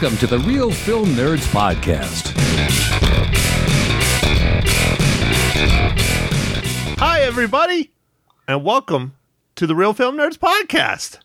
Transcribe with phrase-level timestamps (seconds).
[0.00, 2.32] Welcome to the Real Film Nerds Podcast.
[7.00, 7.90] Hi, everybody,
[8.46, 9.16] and welcome
[9.56, 11.18] to the Real Film Nerds Podcast.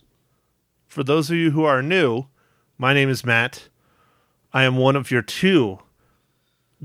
[0.87, 2.25] For those of you who are new,
[2.79, 3.69] my name is Matt.
[4.51, 5.77] I am one of your two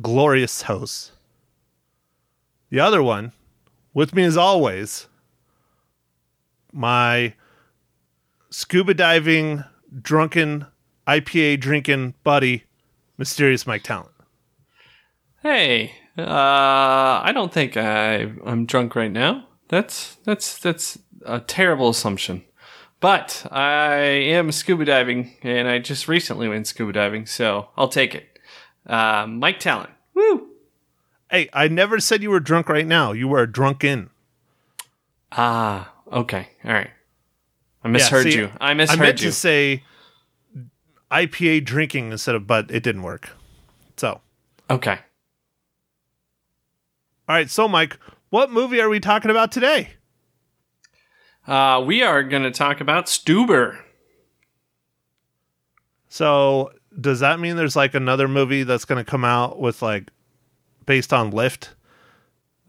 [0.02, 1.12] glorious hosts.
[2.68, 3.32] The other one,
[3.94, 5.06] with me as always,
[6.70, 7.32] my
[8.50, 9.64] scuba diving,
[10.02, 10.66] drunken,
[11.08, 12.64] IPA drinking buddy,
[13.16, 14.10] Mysterious Mike Talent.
[15.42, 16.22] Hey, uh,
[17.24, 19.46] I don't think I I'm drunk right now.
[19.68, 22.44] That's that's that's a terrible assumption.
[23.00, 28.14] But I am scuba diving, and I just recently went scuba diving, so I'll take
[28.14, 28.38] it.
[28.84, 30.48] Uh, Mike Talent, woo!
[31.30, 33.12] Hey, I never said you were drunk right now.
[33.12, 34.10] You were drunken.
[35.30, 36.90] Ah, okay, all right.
[37.84, 38.50] I misheard see, you.
[38.60, 39.02] I misheard you.
[39.02, 39.28] I meant you.
[39.28, 39.84] to say
[41.10, 43.30] IPA drinking instead of, but it didn't work.
[43.96, 44.20] So,
[44.70, 44.98] okay.
[47.28, 47.50] all right.
[47.50, 47.98] So, Mike,
[48.30, 49.90] what movie are we talking about today?
[51.46, 53.78] Uh, we are going to talk about Stuber.
[56.08, 60.10] So, does that mean there's like another movie that's going to come out with like
[60.86, 61.74] based on Lift?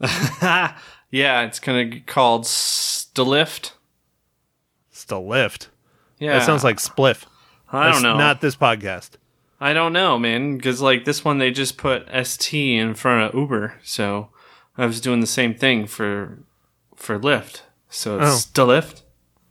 [0.00, 0.72] yeah,
[1.10, 3.72] it's going to be called Stilift.
[4.90, 5.68] Still Lift.
[6.18, 7.24] Yeah, That sounds like Spliff.
[7.72, 8.18] I That's don't know.
[8.18, 9.10] Not this podcast.
[9.60, 13.38] I don't know, man, because like this one they just put ST in front of
[13.38, 14.30] Uber, so
[14.78, 16.38] I was doing the same thing for
[16.96, 17.62] for Lyft.
[17.88, 18.22] So Oh.
[18.22, 19.02] it's Stilift,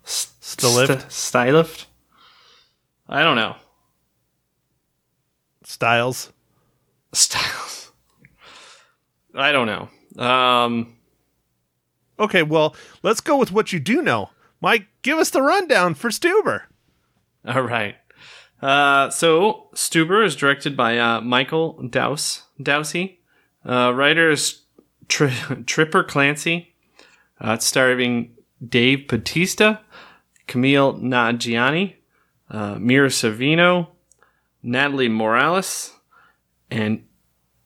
[0.05, 1.05] Stilift?
[1.09, 1.85] Stylift.
[3.07, 3.55] I don't know.
[5.63, 6.31] Styles.
[7.13, 7.91] Styles.
[9.35, 10.23] I don't know.
[10.23, 10.95] Um,
[12.19, 14.31] Okay, well, let's go with what you do know.
[14.59, 16.63] Mike, give us the rundown for Stuber.
[17.45, 17.95] all right.
[18.61, 22.43] Uh, so Stuber is directed by uh, Michael Dowse.
[22.61, 23.17] Dowsey.
[23.65, 24.61] Uh, writer is
[25.07, 25.29] Tri-
[25.65, 26.73] Tripper Clancy.
[27.39, 28.35] Uh, it's starring
[28.67, 29.79] Dave Bautista,
[30.47, 31.95] Kumail Nanjiani,
[32.49, 33.87] uh, Mira Sorvino,
[34.61, 35.93] Natalie Morales,
[36.69, 37.05] and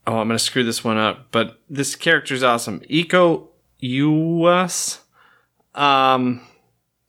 [0.06, 2.82] oh, I'm gonna screw this one up, but this character's awesome.
[2.82, 3.48] Iko
[3.82, 5.00] Uwais.
[5.74, 6.42] Um,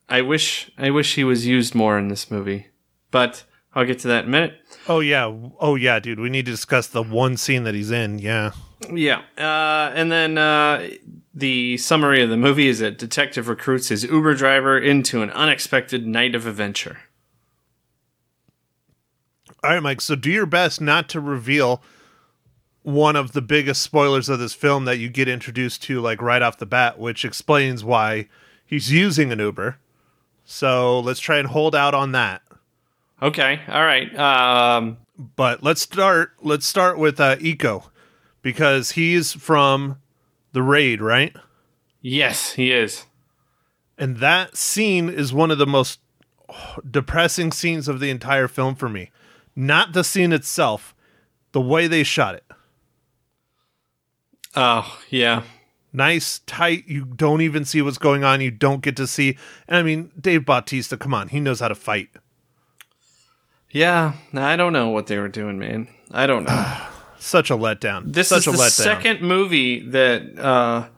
[0.08, 2.68] I wish I wish he was used more in this movie,
[3.10, 4.54] but I'll get to that in a minute.
[4.88, 5.32] Oh yeah.
[5.58, 6.20] Oh yeah, dude.
[6.20, 8.18] We need to discuss the one scene that he's in.
[8.18, 8.52] Yeah.
[8.92, 9.22] Yeah.
[9.36, 10.90] Uh, and then uh,
[11.32, 16.06] the summary of the movie is that detective recruits his Uber driver into an unexpected
[16.06, 16.98] night of adventure.
[19.62, 20.00] All right, Mike.
[20.00, 21.82] So do your best not to reveal
[22.82, 26.42] one of the biggest spoilers of this film that you get introduced to, like right
[26.42, 28.28] off the bat, which explains why
[28.66, 29.78] he's using an Uber.
[30.44, 32.42] So let's try and hold out on that.
[33.22, 33.60] Okay.
[33.68, 34.14] All right.
[34.18, 34.98] Um,
[35.36, 36.32] But let's start.
[36.42, 37.84] Let's start with uh, Iko,
[38.42, 39.98] because he's from
[40.52, 41.34] the raid, right?
[42.02, 43.06] yes, he is.
[43.96, 46.00] And that scene is one of the most
[46.90, 49.10] depressing scenes of the entire film for me.
[49.56, 50.94] Not the scene itself,
[51.52, 52.44] the way they shot it.
[54.56, 55.42] Oh, yeah.
[55.92, 56.84] nice, tight.
[56.86, 58.40] You don't even see what's going on.
[58.40, 59.38] You don't get to see.
[59.66, 62.10] And I mean, Dave Bautista, come on, he knows how to fight.
[63.74, 64.12] Yeah.
[64.32, 65.88] I don't know what they were doing, man.
[66.12, 66.76] I don't know.
[67.18, 68.12] Such a letdown.
[68.12, 68.70] this Such is a the letdown.
[68.70, 70.88] second movie that uh,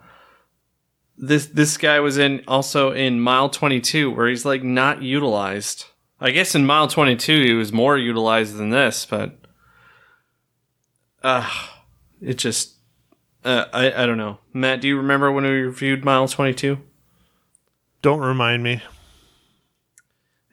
[1.16, 5.86] this this guy was in also in Mile 22 where he's like not utilized.
[6.20, 9.38] I guess in Mile 22 he was more utilized than this, but
[11.22, 11.48] uh
[12.20, 12.74] it just
[13.44, 14.38] uh, I I don't know.
[14.52, 16.78] Matt, do you remember when we reviewed Mile 22?
[18.02, 18.82] Don't remind me.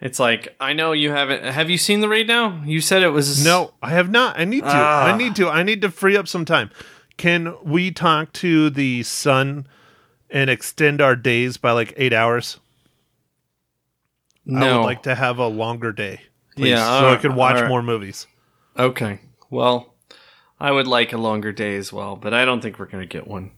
[0.03, 1.46] It's like I know you haven't.
[1.46, 2.62] Have you seen the raid now?
[2.66, 4.38] You said it was No, I have not.
[4.38, 4.69] I need to.
[4.69, 5.06] Ah.
[5.06, 5.47] I need to.
[5.47, 6.72] I need to free up some time.
[7.16, 9.66] Can we talk to the sun
[10.30, 12.60] and extend our days by like eight hours?
[14.54, 16.19] I would like to have a longer day.
[16.57, 17.69] Please, Yeah, so I could watch alright.
[17.69, 18.27] more movies.
[18.77, 19.19] Okay.
[19.50, 19.95] Well,
[20.60, 23.07] I would like a longer day as well, but I don't think we're going to
[23.07, 23.51] get one.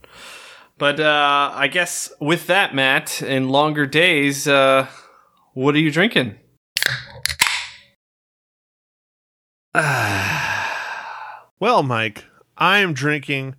[0.77, 4.87] But uh, I guess with that, Matt, in longer days, uh,
[5.53, 6.35] what are you drinking?
[11.57, 12.25] Well, Mike,
[12.57, 13.55] I am drinking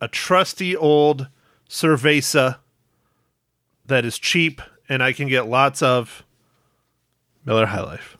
[0.00, 1.28] a trusty old
[1.68, 2.58] cerveza
[3.86, 6.24] that is cheap and I can get lots of
[7.44, 8.16] Miller High Life.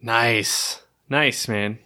[0.00, 0.82] Nice.
[1.08, 1.78] Nice, man.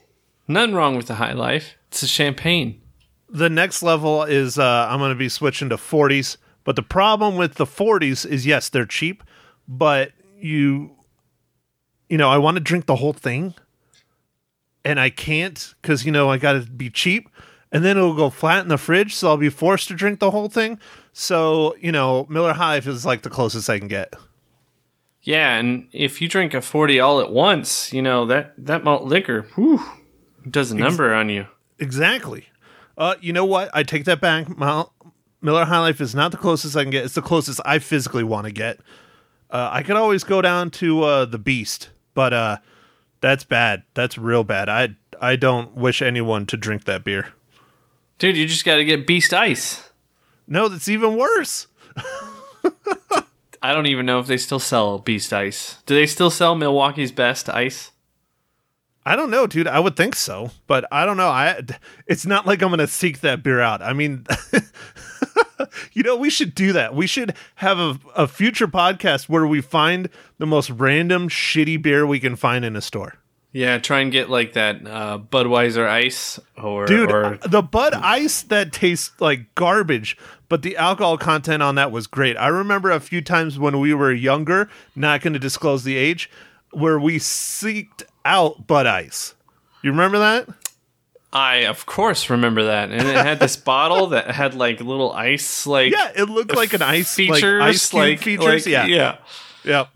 [0.48, 1.74] Nothing wrong with the high life.
[1.88, 2.80] It's a champagne.
[3.28, 7.36] The next level is uh, I'm going to be switching to 40s, but the problem
[7.36, 9.22] with the 40s is yes, they're cheap,
[9.68, 10.92] but you
[12.08, 13.54] you know, I want to drink the whole thing.
[14.88, 17.28] And I can't because you know I got to be cheap,
[17.70, 20.30] and then it'll go flat in the fridge, so I'll be forced to drink the
[20.30, 20.80] whole thing.
[21.12, 24.14] So you know, Miller High Life is like the closest I can get.
[25.22, 29.02] Yeah, and if you drink a 40 all at once, you know, that, that malt
[29.02, 29.82] liquor, whew,
[30.48, 31.46] does a number on you.
[31.78, 32.46] Exactly.
[32.96, 33.68] Uh, you know what?
[33.74, 34.48] I take that back.
[34.56, 34.92] Mil-
[35.42, 37.04] Miller High Life is not the closest I can get.
[37.04, 38.78] It's the closest I physically want to get.
[39.50, 42.56] Uh, I could always go down to uh, the Beast, but uh,
[43.20, 43.82] that's bad.
[43.94, 44.68] That's real bad.
[44.68, 47.32] I I don't wish anyone to drink that beer.
[48.18, 49.90] Dude, you just got to get Beast Ice.
[50.46, 51.68] No, that's even worse.
[53.62, 55.78] I don't even know if they still sell Beast Ice.
[55.86, 57.92] Do they still sell Milwaukee's Best Ice?
[59.04, 59.66] I don't know, dude.
[59.66, 61.28] I would think so, but I don't know.
[61.28, 61.62] I
[62.06, 63.80] it's not like I'm going to seek that beer out.
[63.82, 64.26] I mean,
[65.92, 66.94] you know, we should do that.
[66.94, 70.08] We should have a, a future podcast where we find
[70.38, 73.14] the most random shitty beer we can find in a store.
[73.52, 78.42] Yeah, try and get like that uh, Budweiser Ice or Dude, or the Bud Ice
[78.42, 80.18] that tastes like garbage,
[80.50, 82.36] but the alcohol content on that was great.
[82.36, 86.30] I remember a few times when we were younger, not going to disclose the age,
[86.72, 89.34] where we seeked out Bud Ice.
[89.82, 90.48] You remember that?
[91.32, 95.66] I of course remember that, and it had this bottle that had like little ice,
[95.66, 98.66] like Yeah, it looked like an ice features, like ice cube like features.
[98.66, 99.16] like- yeah, yeah.
[99.64, 99.88] Yep.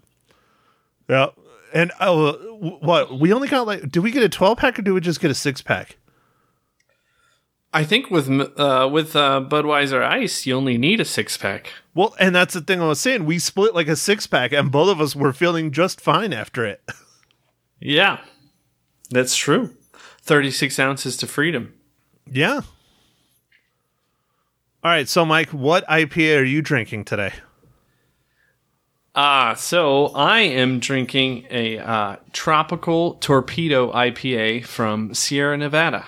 [1.08, 1.34] Yep.
[1.74, 2.32] And oh,
[2.80, 3.18] what?
[3.18, 5.30] We only got like, did we get a 12 pack or do we just get
[5.30, 5.96] a six pack?
[7.72, 11.72] I think with uh, with uh, Budweiser Ice, you only need a six pack.
[11.94, 13.24] Well, and that's the thing I was saying.
[13.24, 16.66] We split like a six pack and both of us were feeling just fine after
[16.66, 16.82] it.
[17.80, 18.20] Yeah,
[19.10, 19.74] that's true.
[20.22, 21.74] Thirty six ounces to freedom.
[22.30, 22.60] yeah.
[24.84, 25.08] All right.
[25.08, 27.32] So, Mike, what IPA are you drinking today?
[29.14, 36.06] Ah, so I am drinking a uh, tropical torpedo IPA from Sierra Nevada.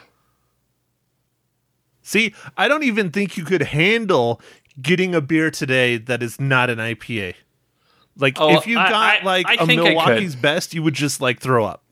[2.02, 4.40] See, I don't even think you could handle
[4.82, 7.34] getting a beer today that is not an IPA.
[8.16, 9.94] Like, Oh, if you got I- like I a think I could.
[9.94, 11.83] Milwaukee's best, you would just like throw up.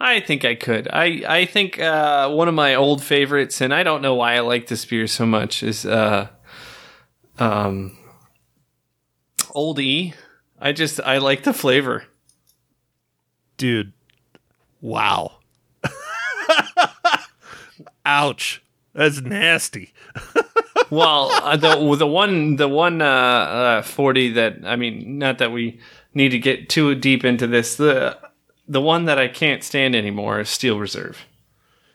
[0.00, 0.88] I think I could.
[0.92, 4.40] I I think uh, one of my old favorites, and I don't know why I
[4.40, 6.28] like this beer so much, is uh,
[7.38, 7.98] um,
[9.50, 10.14] Old E.
[10.60, 12.04] I just I like the flavor.
[13.56, 13.92] dude
[14.80, 15.38] wow
[18.06, 18.62] ouch
[18.92, 19.92] that's nasty
[20.90, 25.52] Well, uh, the the one the one uh, uh, forty that I mean, not that
[25.52, 25.78] we
[26.14, 27.76] need to get too deep into this.
[27.76, 28.16] The
[28.68, 31.26] the one that I can't stand anymore is Steel Reserve.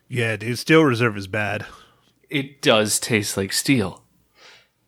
[0.10, 1.66] yeah dude steel reserve is bad
[2.30, 4.04] It does taste like steel.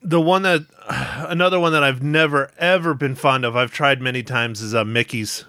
[0.02, 0.62] the one that
[1.30, 4.84] another one that i've never ever been fond of i've tried many times is uh
[4.84, 5.46] mickey's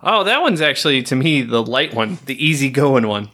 [0.00, 3.30] Oh, that one's actually to me the light one, the easy going one.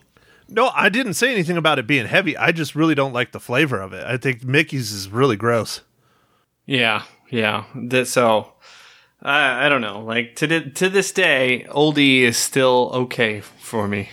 [0.49, 3.41] no i didn't say anything about it being heavy i just really don't like the
[3.41, 5.82] flavor of it i think mickey's is really gross
[6.67, 7.65] Yeah, yeah.
[7.75, 8.53] That so.
[9.25, 10.00] I I don't know.
[10.03, 14.11] Like to the, to this day, oldie is still okay for me.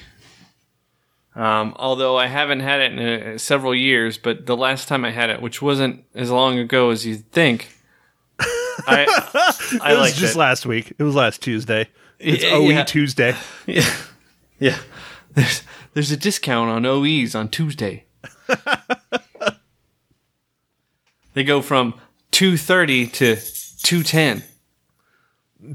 [1.36, 3.00] Um, although I haven't had it in
[3.34, 6.89] uh, several years, but the last time I had it, which wasn't as long ago
[6.89, 7.70] as you'd think,
[8.39, 9.06] I
[9.82, 10.39] I it was just it.
[10.39, 11.88] last week it was last tuesday
[12.20, 12.84] it's Yeah, oe yeah.
[12.84, 13.36] tuesday
[13.68, 13.89] yeah,
[14.60, 14.77] yeah.
[15.34, 15.63] There's
[15.94, 18.06] there's a discount on OEs on Tuesday.
[21.34, 21.94] they go from
[22.32, 23.38] two thirty to
[23.84, 24.44] two ten.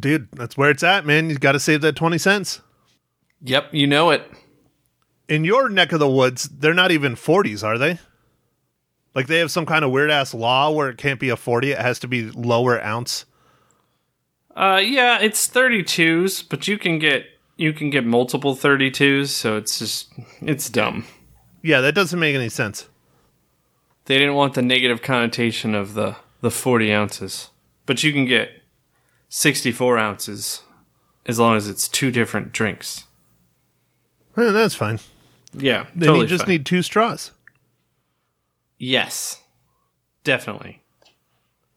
[0.00, 2.60] Dude that's where it's at man you gotta save that 20 cents
[3.42, 4.28] Yep, you know it.
[5.28, 7.98] in your neck of the woods, they're not even 40s, are they?
[9.14, 11.72] Like they have some kind of weird ass law where it can't be a 40,
[11.72, 13.26] it has to be lower ounce.
[14.56, 17.26] Uh, yeah, it's 32s, but you can get
[17.58, 21.04] you can get multiple 32s, so it's just it's dumb.
[21.62, 22.88] Yeah, that doesn't make any sense.
[24.06, 27.50] They didn't want the negative connotation of the the 40 ounces,
[27.84, 28.48] but you can get
[29.28, 30.62] 64 ounces
[31.26, 33.04] as long as it's two different drinks.
[34.36, 35.00] Eh, that's fine.
[35.54, 36.50] Yeah, Then totally you just fine.
[36.52, 37.32] need two straws.
[38.78, 39.42] yes,
[40.24, 40.82] definitely.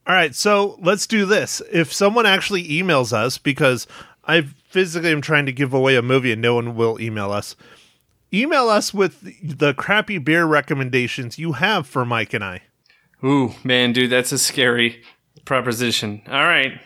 [0.06, 1.62] All right, so let's do this.
[1.72, 3.86] If someone actually emails us, because
[4.24, 7.54] I physically am trying to give away a movie and no one will email us,
[8.32, 12.62] email us with the crappy beer recommendations you have for Mike and I.
[13.24, 15.02] Ooh, man, dude, that's a scary
[15.44, 16.22] proposition.
[16.26, 16.80] All right,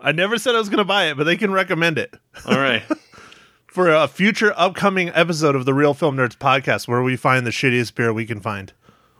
[0.00, 2.14] I never said I was going to buy it, but they can recommend it.
[2.46, 2.82] all right.
[3.66, 7.50] for a future upcoming episode of the Real Film Nerds podcast where we find the
[7.50, 8.72] shittiest beer we can find.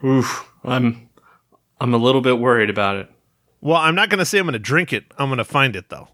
[0.04, 1.08] Oof, I'm
[1.80, 3.10] I'm a little bit worried about it.
[3.60, 5.04] Well, I'm not going to say I'm going to drink it.
[5.18, 6.08] I'm going to find it though.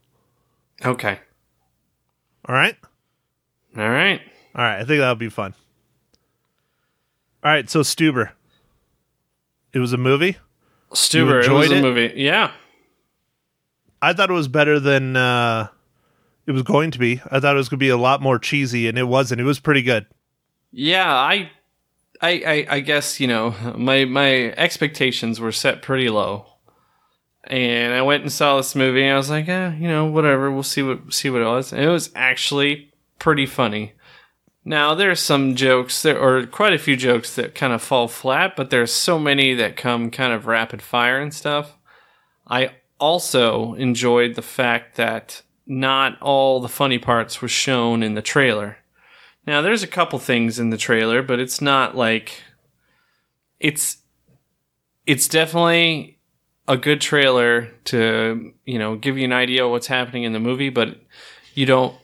[0.85, 1.18] Okay,
[2.46, 2.76] All right?
[3.76, 4.20] all right.
[4.54, 5.54] All right, I think that'll be fun.
[7.42, 8.30] All right, so Stuber.
[9.73, 10.37] It was a movie.
[10.92, 11.82] Stuber, it was a it?
[11.82, 12.12] movie.
[12.16, 12.52] Yeah.
[14.03, 15.69] I thought it was better than uh,
[16.47, 17.21] it was going to be.
[17.31, 19.41] I thought it was going to be a lot more cheesy, and it wasn't.
[19.41, 20.07] It was pretty good.
[20.71, 21.50] Yeah, I,
[22.21, 26.47] I, I, I guess you know my my expectations were set pretty low,
[27.45, 29.03] and I went and saw this movie.
[29.03, 30.50] and I was like, eh, you know, whatever.
[30.50, 31.73] We'll see what see what it was.
[31.73, 33.93] And it was actually pretty funny.
[34.65, 38.57] Now there's some jokes there, or quite a few jokes that kind of fall flat,
[38.57, 41.76] but there's so many that come kind of rapid fire and stuff.
[42.49, 48.23] I also enjoyed the fact that not all the funny parts were shown in the
[48.23, 48.79] trailer.
[49.47, 52.43] Now, there's a couple things in the trailer, but it's not like
[53.61, 53.99] it's
[55.07, 56.19] it's definitely
[56.69, 60.41] a good trailer to you know give you an idea of what's happening in the
[60.41, 61.00] movie, but
[61.55, 61.95] you don't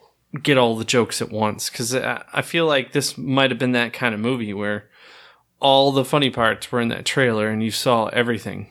[0.43, 3.93] get all the jokes at once I I feel like this might have been that
[3.93, 4.89] kind of movie where
[5.61, 8.69] all the funny parts were in that trailer and you saw everything.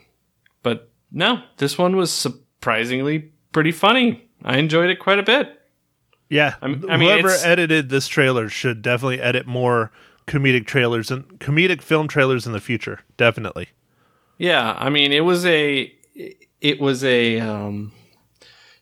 [1.11, 4.29] No, this one was surprisingly pretty funny.
[4.43, 5.57] I enjoyed it quite a bit.
[6.29, 9.91] Yeah, I'm- I mean, whoever edited this trailer should definitely edit more
[10.27, 13.01] comedic trailers and comedic film trailers in the future.
[13.17, 13.67] Definitely.
[14.37, 15.93] Yeah, I mean, it was a,
[16.61, 17.91] it was a, um,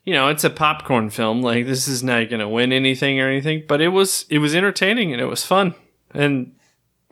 [0.05, 1.41] you know, it's a popcorn film.
[1.41, 4.53] Like this is not going to win anything or anything, but it was, it was
[4.55, 5.73] entertaining and it was fun,
[6.13, 6.53] and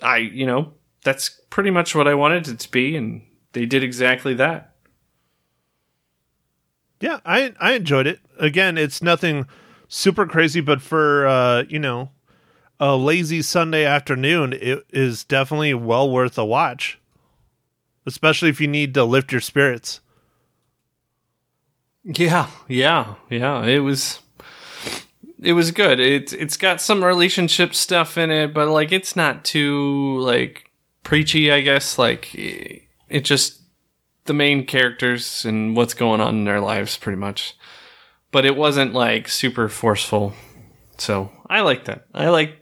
[0.04, 3.84] I, you know, that's pretty much what I wanted it to be, and they did
[3.84, 4.76] exactly that.
[7.00, 8.20] Yeah, I I enjoyed it.
[8.40, 9.46] Again, it's nothing
[9.88, 12.12] super crazy, but for uh, you know,
[12.80, 17.00] a lazy Sunday afternoon, it is definitely well worth a watch.
[18.06, 20.00] Especially if you need to lift your spirits.
[22.04, 23.66] Yeah, yeah, yeah.
[23.66, 24.20] It was
[25.42, 26.00] it was good.
[26.00, 30.72] It's it's got some relationship stuff in it, but like it's not too like
[31.04, 31.98] preachy, I guess.
[31.98, 33.62] Like it it just
[34.28, 37.58] the main characters and what's going on in their lives pretty much.
[38.32, 40.34] But it wasn't like super forceful.
[40.98, 42.06] So, I like that.
[42.14, 42.58] I like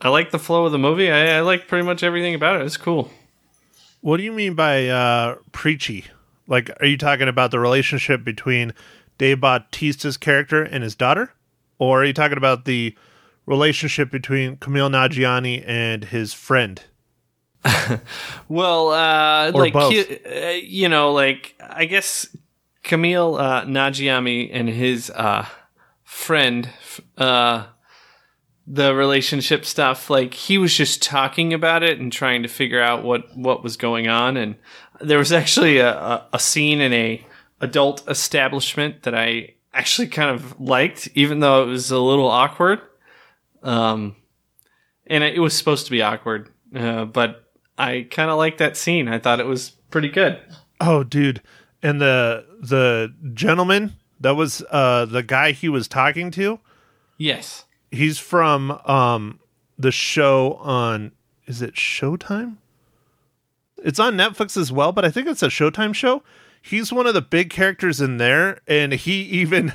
[0.00, 1.10] I like the flow of the movie.
[1.10, 2.66] I, I like pretty much everything about it.
[2.66, 3.10] It's cool.
[4.00, 6.04] What do you mean by uh preachy?
[6.46, 8.72] Like are you talking about the relationship between
[9.18, 11.32] Dave Bautista's character and his daughter?
[11.78, 12.96] Or are you talking about the
[13.46, 16.82] relationship between Kumail Nagiani and his friend?
[18.48, 19.88] Well, uh, Or like uh,
[20.62, 22.28] you know, like I guess
[22.84, 25.46] Kumail uh, Nagiami and his uh,
[26.04, 26.68] friend,
[27.18, 27.66] uh,
[28.66, 30.08] the relationship stuff.
[30.10, 33.76] Like he was just talking about it and trying to figure out what what was
[33.76, 34.36] going on.
[34.36, 34.56] And
[35.00, 37.26] there was actually a, a, a scene in a
[37.60, 42.80] adult establishment that I actually kind of liked, even though it was a little awkward.
[43.62, 44.16] Um,
[45.06, 47.45] and it was supposed to be awkward, uh, but
[47.78, 49.08] I kind of liked that scene.
[49.08, 50.38] I thought it was pretty good.
[50.80, 51.42] Oh, dude.
[51.82, 56.58] And the the gentleman that was uh the guy he was talking to,
[57.18, 57.64] Yes.
[57.90, 59.40] he's from um
[59.78, 61.12] the show on
[61.46, 62.56] is it Showtime?
[63.84, 66.22] It's on Netflix as well, but I think it's a Showtime show.
[66.62, 69.72] He's one of the big characters in there and he even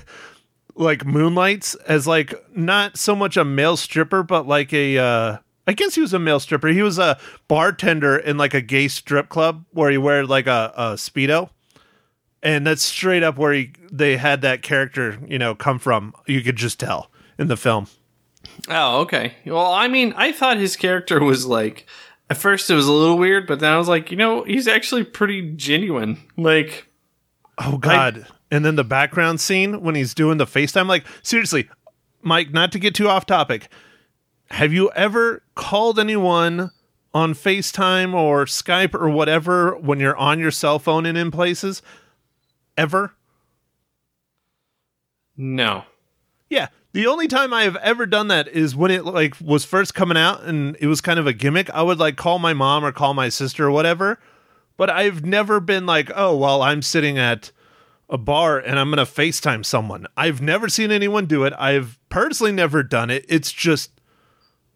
[0.75, 5.37] like moonlights as like not so much a male stripper but like a uh
[5.71, 6.67] I guess he was a male stripper.
[6.67, 10.73] He was a bartender in like a gay strip club where he wear like a,
[10.75, 11.49] a speedo,
[12.43, 16.13] and that's straight up where he they had that character you know come from.
[16.27, 17.09] You could just tell
[17.39, 17.87] in the film.
[18.67, 19.35] Oh, okay.
[19.45, 21.87] Well, I mean, I thought his character was like
[22.29, 24.67] at first it was a little weird, but then I was like, you know, he's
[24.67, 26.17] actually pretty genuine.
[26.35, 26.87] Like,
[27.57, 28.27] Oh God!
[28.51, 30.87] and then the background scene when he's doing the FaceTime.
[30.87, 31.69] Like seriously,
[32.21, 32.51] Mike.
[32.51, 33.69] Not to get too off topic.
[34.51, 36.71] Have you ever called anyone
[37.13, 41.81] on FaceTime or Skype or whatever when you're on your cell phone and in places?
[42.77, 43.13] Ever?
[45.37, 45.85] no.
[46.49, 46.67] Yeah.
[46.93, 50.17] The only time I have ever done that is when it like was first coming
[50.17, 51.69] out and it was kind of a gimmick.
[51.69, 54.19] I would like call my mom or call my sister or whatever.
[54.75, 57.51] But I've never been like, oh, well, I'm sitting at
[58.09, 60.05] a bar and I'm going to FaceTime someone.
[60.17, 61.53] I've never seen anyone do it.
[61.57, 63.25] I've personally never done it.
[63.29, 64.00] It's just,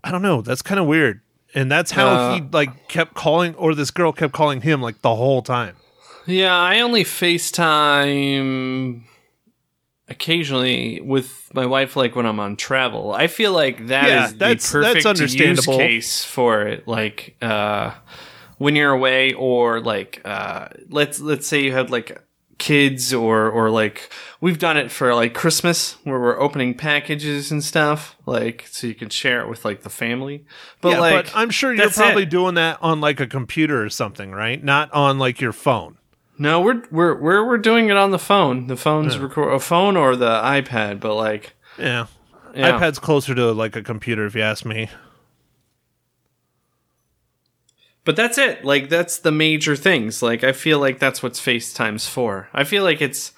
[0.06, 0.42] I don't know.
[0.42, 1.20] That's kind of weird.
[1.54, 5.02] And that's how Uh, he like kept calling, or this girl kept calling him like
[5.02, 5.76] the whole time.
[6.28, 9.04] Yeah, I only FaceTime
[10.08, 13.14] occasionally with my wife, like when I'm on travel.
[13.14, 15.74] I feel like that is Yeah, the that's- perfect that's understandable.
[15.74, 16.88] use case for it.
[16.88, 17.92] Like uh,
[18.58, 22.22] when you're away, or like uh, let's let's say you had like
[22.58, 24.10] kids or or like
[24.40, 28.96] we've done it for like Christmas where we're opening packages and stuff like so you
[28.96, 30.46] can share it with like the family.
[30.82, 32.30] But yeah, like but I'm sure you're probably it.
[32.30, 34.64] doing that on like a computer or something, right?
[34.64, 35.98] Not on like your phone.
[36.38, 38.68] No, we're we're we're we're doing it on the phone.
[38.68, 42.08] The phone's record a phone or the iPad, but like Yeah.
[42.54, 42.78] yeah.
[42.80, 44.90] iPad's closer to like a computer, if you ask me.
[48.06, 48.64] But that's it.
[48.64, 50.22] Like that's the major things.
[50.22, 52.48] Like I feel like that's what's FaceTime's for.
[52.54, 53.34] I feel like it's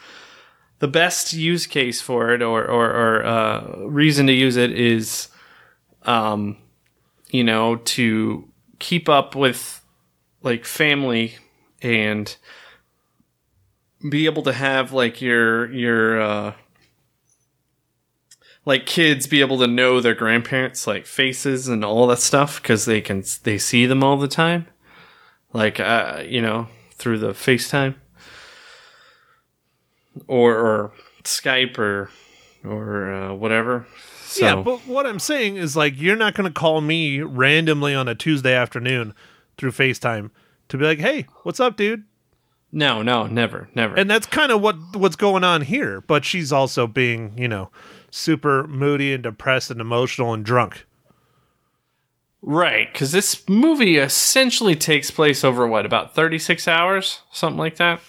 [0.79, 5.29] the best use case for it or or, or uh, reason to use it is,
[6.03, 6.57] um,
[7.31, 8.47] you know, to
[8.79, 9.81] keep up with
[10.43, 11.35] like family
[11.81, 12.35] and
[14.07, 16.53] be able to have like your your uh
[18.67, 22.83] like kids be able to know their grandparents like faces and all that stuff because
[22.83, 24.67] they can they see them all the time
[25.53, 27.95] like uh you know through the facetime
[30.27, 30.91] or or
[31.23, 32.11] skype or
[32.65, 33.87] or uh, whatever
[34.25, 37.95] so Yeah, but what I'm saying is like you're not going to call me randomly
[37.95, 39.13] on a Tuesday afternoon
[39.57, 40.31] through FaceTime
[40.67, 42.03] to be like, "Hey, what's up, dude?"
[42.69, 46.01] no no never never And that's kind of what what's going on here.
[46.01, 47.71] But she's also being, you know,
[48.17, 50.85] super moody and depressed and emotional and drunk.
[52.41, 57.99] right because this movie essentially takes place over what about 36 hours something like that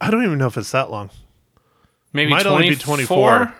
[0.00, 1.10] I don't even know if it's that long.
[2.12, 3.54] maybe it Might only be 24 24.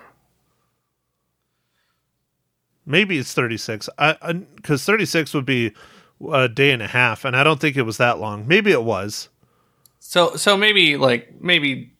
[2.85, 3.89] Maybe it's 36.
[3.99, 5.73] I because 36 would be
[6.33, 8.47] a day and a half, and I don't think it was that long.
[8.49, 9.29] Maybe it was.
[10.01, 11.93] so so maybe like maybe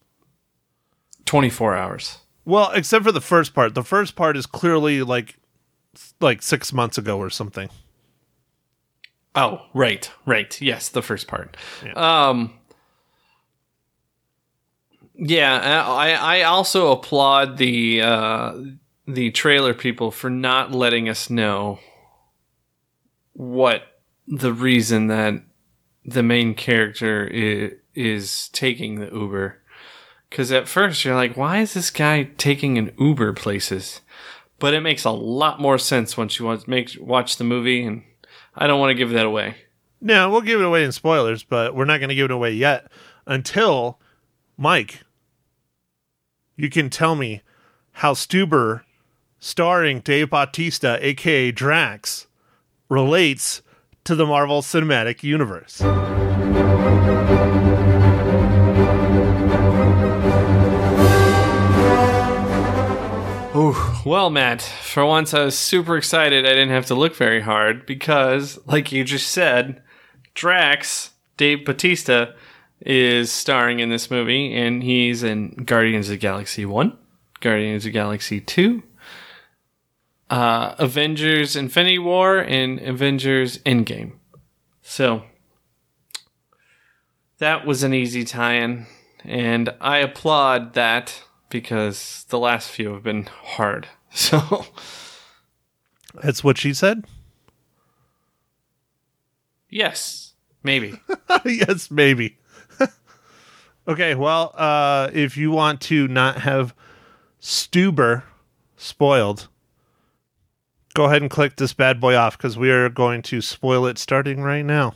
[1.25, 3.73] 24 hours Well, except for the first part.
[3.75, 5.37] The first part is clearly like
[6.19, 7.69] like six months ago or something.
[9.35, 10.59] Oh, right, right.
[10.61, 11.57] Yes, the first part.
[11.95, 12.53] Um
[15.15, 18.53] Yeah, I I also applaud the uh
[19.07, 21.79] the trailer people for not letting us know
[23.33, 23.83] what
[24.27, 25.43] the reason that
[26.05, 29.59] the main character is, is taking the Uber.
[30.33, 34.01] Cuz at first you're like, why is this guy taking an Uber places?
[34.59, 38.03] But it makes a lot more sense once you watch make watch the movie and
[38.55, 39.55] I don't want to give that away.
[40.01, 42.51] No, we'll give it away in spoilers, but we're not going to give it away
[42.51, 42.91] yet
[43.25, 43.99] until
[44.57, 45.01] Mike.
[46.55, 47.41] You can tell me
[47.93, 48.81] how Stuber,
[49.39, 52.27] starring Dave Bautista, aka Drax,
[52.89, 53.61] relates
[54.03, 55.81] to the Marvel Cinematic Universe.
[64.05, 67.85] Well, Matt, for once I was super excited I didn't have to look very hard
[67.85, 69.81] because, like you just said,
[70.33, 72.35] Drax, Dave Bautista,
[72.81, 76.97] is starring in this movie, and he's in Guardians of Galaxy 1,
[77.39, 78.83] Guardians of Galaxy 2,
[80.29, 84.15] uh, Avengers Infinity War, and Avengers Endgame.
[84.81, 85.23] So,
[87.37, 88.85] that was an easy tie in,
[89.23, 93.87] and I applaud that because the last few have been hard.
[94.15, 94.67] So,
[96.21, 97.05] That's what she said?
[99.69, 100.99] yes, maybe.
[101.45, 102.37] yes, maybe.
[103.87, 106.75] okay, well, uh, if you want to not have
[107.41, 108.21] Stuber
[108.77, 109.47] spoiled,
[110.93, 113.97] go ahead and click this bad boy off because we are going to spoil it
[113.97, 114.93] starting right now.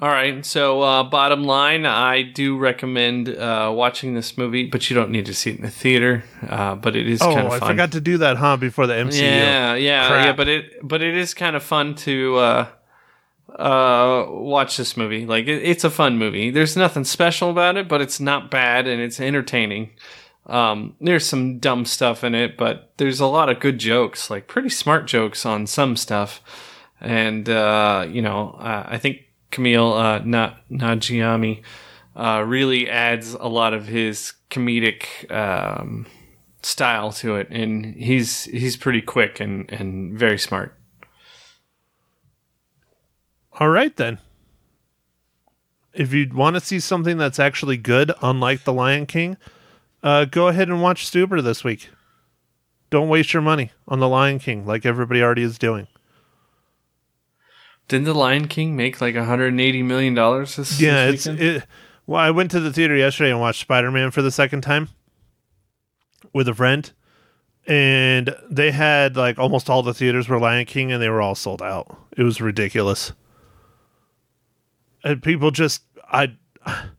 [0.00, 0.44] All right.
[0.46, 5.26] So, uh, bottom line, I do recommend uh, watching this movie, but you don't need
[5.26, 6.24] to see it in the theater.
[6.48, 7.56] Uh, but it is Oh, kind of fun.
[7.56, 7.68] I fun.
[7.68, 8.56] forgot to do that, huh?
[8.56, 9.20] Before the MCU.
[9.20, 10.24] Yeah, yeah, Crap.
[10.24, 10.32] yeah.
[10.32, 12.66] But it, but it is kind of fun to uh,
[13.58, 15.26] uh, watch this movie.
[15.26, 16.50] Like, it, it's a fun movie.
[16.50, 19.90] There's nothing special about it, but it's not bad and it's entertaining.
[20.46, 24.48] Um, there's some dumb stuff in it, but there's a lot of good jokes, like
[24.48, 26.40] pretty smart jokes on some stuff.
[27.02, 29.18] And uh, you know, uh, I think
[29.50, 31.62] Kumail uh, Na- Nagiami
[32.16, 36.06] uh, really adds a lot of his comedic um,
[36.62, 40.74] style to it, and he's he's pretty quick and and very smart.
[43.58, 44.18] All right, then.
[45.92, 49.36] If you want to see something that's actually good, unlike The Lion King,
[50.02, 51.90] uh, go ahead and watch Stuber this week.
[52.90, 55.88] Don't waste your money on The Lion King like everybody already is doing.
[57.90, 60.80] Didn't the Lion King make like 180 million dollars this?
[60.80, 61.66] Yeah, this it's it.
[62.06, 64.90] Well, I went to the theater yesterday and watched Spider Man for the second time
[66.32, 66.88] with a friend,
[67.66, 71.34] and they had like almost all the theaters were Lion King, and they were all
[71.34, 71.98] sold out.
[72.16, 73.12] It was ridiculous.
[75.02, 76.90] And people just, I, I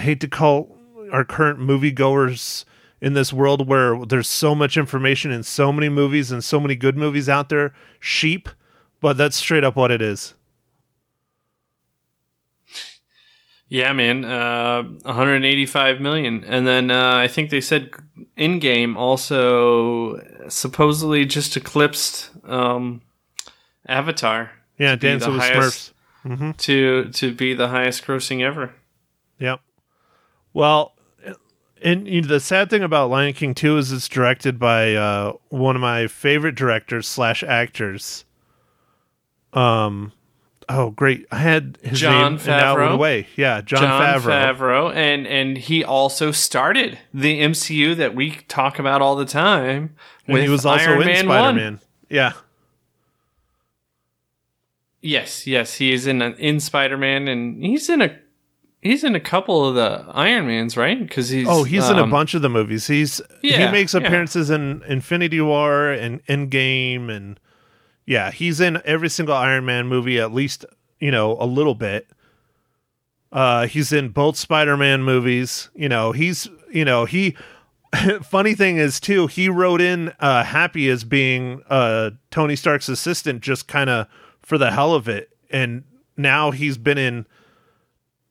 [0.00, 0.78] hate to call
[1.12, 2.64] our current moviegoers
[3.02, 6.74] in this world where there's so much information and so many movies and so many
[6.74, 8.48] good movies out there sheep,
[9.02, 10.32] but that's straight up what it is.
[13.68, 14.24] Yeah, man.
[14.24, 17.90] Uh, 185 million, and then uh, I think they said
[18.36, 23.00] Endgame also supposedly just eclipsed um,
[23.88, 24.50] Avatar.
[24.78, 26.56] Yeah, the with highest- Smurfs.
[26.58, 28.74] to to be the highest grossing ever.
[29.38, 29.60] Yep.
[30.52, 30.92] Well,
[31.82, 35.32] and you know, the sad thing about Lion King 2 is it's directed by uh,
[35.48, 38.24] one of my favorite directors slash actors.
[39.52, 40.12] Um,
[40.68, 42.94] oh great, I had his Jon name and now it went Favreau?
[42.94, 43.26] away.
[43.36, 44.56] Yeah, Jon, Jon Favreau.
[44.56, 49.94] Favreau, and and he also started the MCU that we talk about all the time.
[50.26, 51.56] And he was also Iron in Man Spider 1.
[51.56, 51.80] Man.
[52.08, 52.32] Yeah,
[55.04, 58.16] Yes, yes, he is in a, in Spider Man, and he's in a
[58.82, 60.98] he's in a couple of the Iron Mans, right?
[61.00, 62.86] Because he's Oh, he's in a um, bunch of the movies.
[62.86, 64.00] He's he Yeah, makes yeah.
[64.00, 67.40] appearances in Infinity War and Endgame, and
[68.06, 70.64] yeah, he's in every single Iron Man movie at least
[71.00, 72.08] you know a little bit.
[73.30, 75.70] Uh, he's in both Spider Man movies.
[75.74, 77.36] You know, he's you know he.
[78.22, 83.42] funny thing is too, he wrote in uh, Happy as being uh, Tony Stark's assistant,
[83.42, 84.06] just kind of
[84.40, 85.84] for the hell of it, and
[86.16, 87.26] now he's been in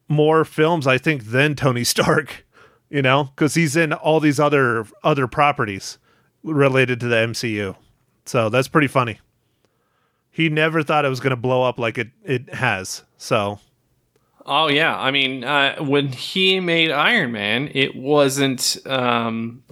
[0.07, 2.45] more films, I think, than Tony Stark.
[2.89, 5.97] You know, because he's in all these other other properties
[6.43, 7.75] related to the MCU.
[8.25, 9.19] So that's pretty funny.
[10.31, 13.03] He never thought it was going to blow up like it it has.
[13.17, 13.59] So
[14.45, 19.63] Oh yeah, I mean, uh, when he made Iron Man, it wasn't um,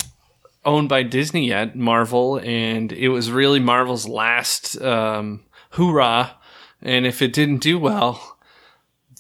[0.63, 6.36] owned by Disney yet, Marvel, and it was really Marvel's last um, hoorah.
[6.82, 8.38] And if it didn't do well,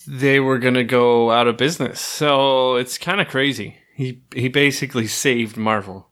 [0.07, 1.99] they were gonna go out of business.
[1.99, 3.77] So it's kind of crazy.
[3.95, 6.09] He he basically saved Marvel.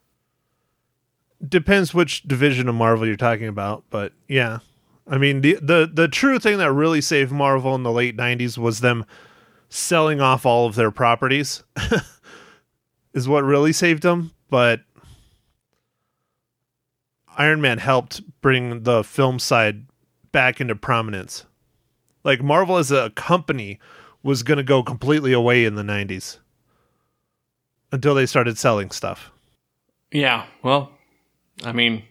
[1.48, 4.60] depends which division of Marvel you're talking about, but yeah.
[5.10, 8.58] I mean the the the true thing that really saved Marvel in the late 90s
[8.58, 9.06] was them
[9.70, 11.64] selling off all of their properties.
[13.14, 14.82] is what really saved them, but
[17.38, 19.88] Iron Man helped bring the film side
[20.32, 21.46] back into prominence.
[22.24, 23.80] Like Marvel as a company
[24.22, 26.38] was going to go completely away in the 90s
[27.92, 29.32] until they started selling stuff.
[30.12, 30.92] Yeah, well,
[31.64, 32.04] I mean,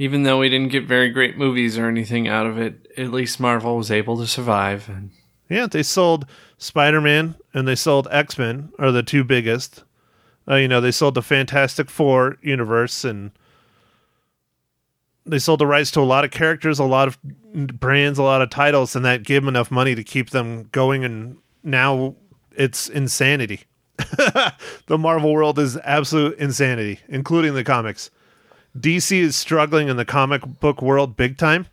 [0.00, 3.38] even though we didn't get very great movies or anything out of it, at least
[3.38, 4.88] Marvel was able to survive.
[4.88, 5.10] And
[5.50, 6.24] Yeah, they sold
[6.56, 9.84] Spider Man and they sold X Men are the two biggest.
[10.48, 13.30] Uh, you know, they sold the Fantastic Four universe and
[15.26, 17.18] they sold the rights to a lot of characters, a lot of
[17.78, 21.04] brands, a lot of titles, and that gave them enough money to keep them going.
[21.04, 22.16] And now
[22.52, 23.64] it's insanity.
[23.98, 28.10] the Marvel world is absolute insanity, including the comics.
[28.78, 31.66] DC is struggling in the comic book world big time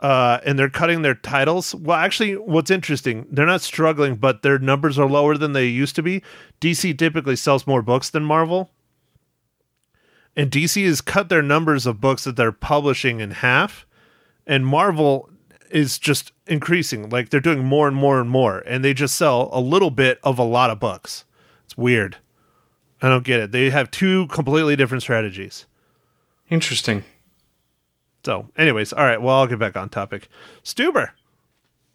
[0.00, 1.74] uh, and they're cutting their titles.
[1.74, 5.94] Well, actually, what's interesting, they're not struggling, but their numbers are lower than they used
[5.96, 6.22] to be.
[6.60, 8.70] DC typically sells more books than Marvel,
[10.34, 13.86] and DC has cut their numbers of books that they're publishing in half,
[14.46, 15.28] and Marvel
[15.70, 17.10] is just increasing.
[17.10, 20.18] Like they're doing more and more and more, and they just sell a little bit
[20.22, 21.24] of a lot of books.
[21.66, 22.16] It's weird.
[23.02, 23.52] I don't get it.
[23.52, 25.66] They have two completely different strategies.
[26.50, 27.04] Interesting.
[28.24, 29.20] So, anyways, all right.
[29.20, 30.28] Well, I'll get back on topic.
[30.62, 31.10] Stuber.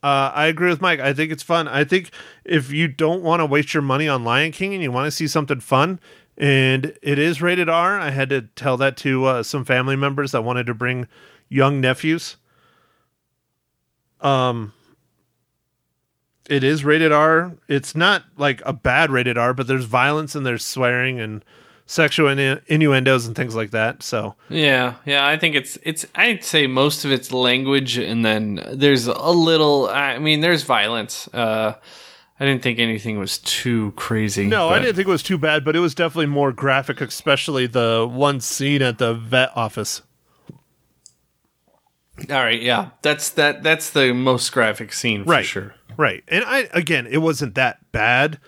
[0.01, 0.99] Uh, I agree with Mike.
[0.99, 1.67] I think it's fun.
[1.67, 2.11] I think
[2.43, 5.11] if you don't want to waste your money on Lion King and you want to
[5.11, 5.99] see something fun,
[6.37, 10.31] and it is rated R, I had to tell that to uh, some family members
[10.31, 11.07] that wanted to bring
[11.49, 12.37] young nephews.
[14.21, 14.73] Um,
[16.49, 17.53] it is rated R.
[17.67, 21.43] It's not like a bad rated R, but there's violence and there's swearing and
[21.85, 24.01] sexual innu- innuendos and things like that.
[24.03, 25.27] So, Yeah, yeah.
[25.27, 26.05] I think it's it's.
[26.15, 29.87] I'd say most of it's language, and then there's a little.
[29.89, 31.27] I mean, there's violence.
[31.33, 31.73] Uh,
[32.39, 34.45] I didn't think anything was too crazy.
[34.45, 37.65] No, I didn't think it was too bad, but it was definitely more graphic, especially
[37.65, 40.01] the one scene at the vet office.
[42.29, 42.89] All right, yeah.
[43.01, 43.63] That's that.
[43.63, 45.45] That's the most graphic scene for Right.
[45.45, 45.75] sure.
[45.97, 46.23] Right.
[46.27, 48.39] And I again, it wasn't that bad.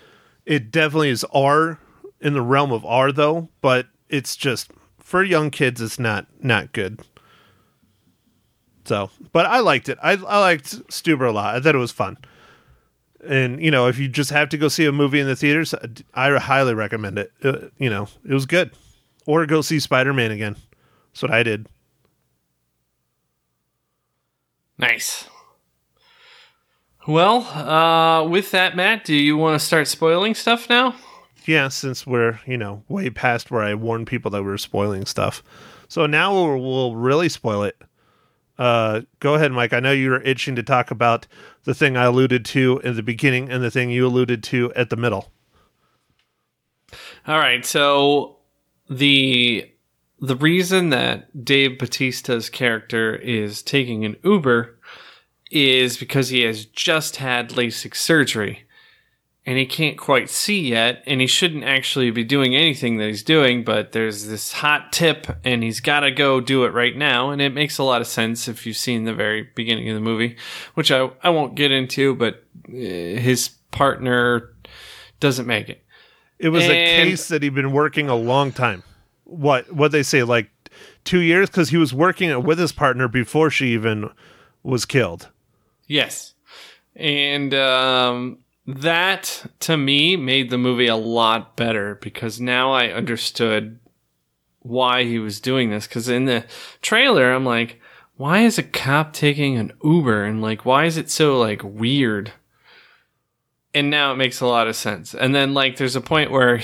[0.45, 1.80] It definitely is R
[2.21, 6.73] in the realm of R though, but it's just for young kids it's not not
[6.73, 7.01] good.
[8.86, 9.97] So, but I liked it.
[10.01, 11.56] I I liked Stuber a lot.
[11.56, 12.17] I thought it was fun.
[13.27, 15.75] And you know, if you just have to go see a movie in the theaters,
[16.13, 17.32] I highly recommend it.
[17.43, 18.71] Uh, you know, it was good.
[19.25, 20.56] Or go see Spider-Man again.
[21.12, 21.67] That's what I did.
[24.77, 25.27] Nice.
[27.08, 30.95] Well, uh, with that, Matt, do you want to start spoiling stuff now?
[31.47, 35.05] Yeah, since we're, you know, way past where I warned people that we were spoiling
[35.05, 35.41] stuff.
[35.88, 37.81] So now we'll, we'll really spoil it.
[38.57, 39.71] Uh, go ahead, Mike.
[39.71, 41.25] I know you were itching to talk about
[41.63, 44.89] the thing I alluded to in the beginning and the thing you alluded to at
[44.89, 45.31] the middle.
[47.25, 47.65] All right.
[47.65, 48.38] So
[48.89, 49.71] the
[50.19, 54.79] the reason that Dave Bautista's character is taking an Uber
[55.51, 58.66] is because he has just had LASIK surgery
[59.47, 63.23] and he can't quite see yet and he shouldn't actually be doing anything that he's
[63.23, 67.29] doing but there's this hot tip and he's got to go do it right now
[67.29, 70.01] and it makes a lot of sense if you've seen the very beginning of the
[70.01, 70.36] movie
[70.73, 74.53] which I, I won't get into but uh, his partner
[75.21, 75.83] doesn't make it
[76.38, 78.83] It was a case that he'd been working a long time.
[79.23, 80.49] What what they say like
[81.05, 84.10] 2 years cuz he was working it with his partner before she even
[84.62, 85.29] was killed.
[85.88, 86.33] Yes.
[86.95, 93.80] And um, that, to me, made the movie a lot better because now I understood
[94.60, 95.88] why he was doing this.
[95.88, 96.45] Because in the
[96.82, 97.80] trailer, I'm like,
[98.17, 100.25] why is a cop taking an Uber?
[100.25, 102.34] And like, why is it so like weird?
[103.73, 105.15] And now it makes a lot of sense.
[105.15, 106.58] And then like, there's a point where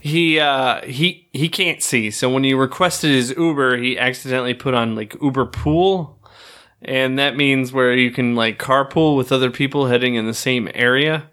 [0.00, 2.10] he uh he he can't see.
[2.10, 6.17] So when he requested his Uber, he accidentally put on like Uber Pool
[6.82, 10.68] and that means where you can like carpool with other people heading in the same
[10.74, 11.30] area.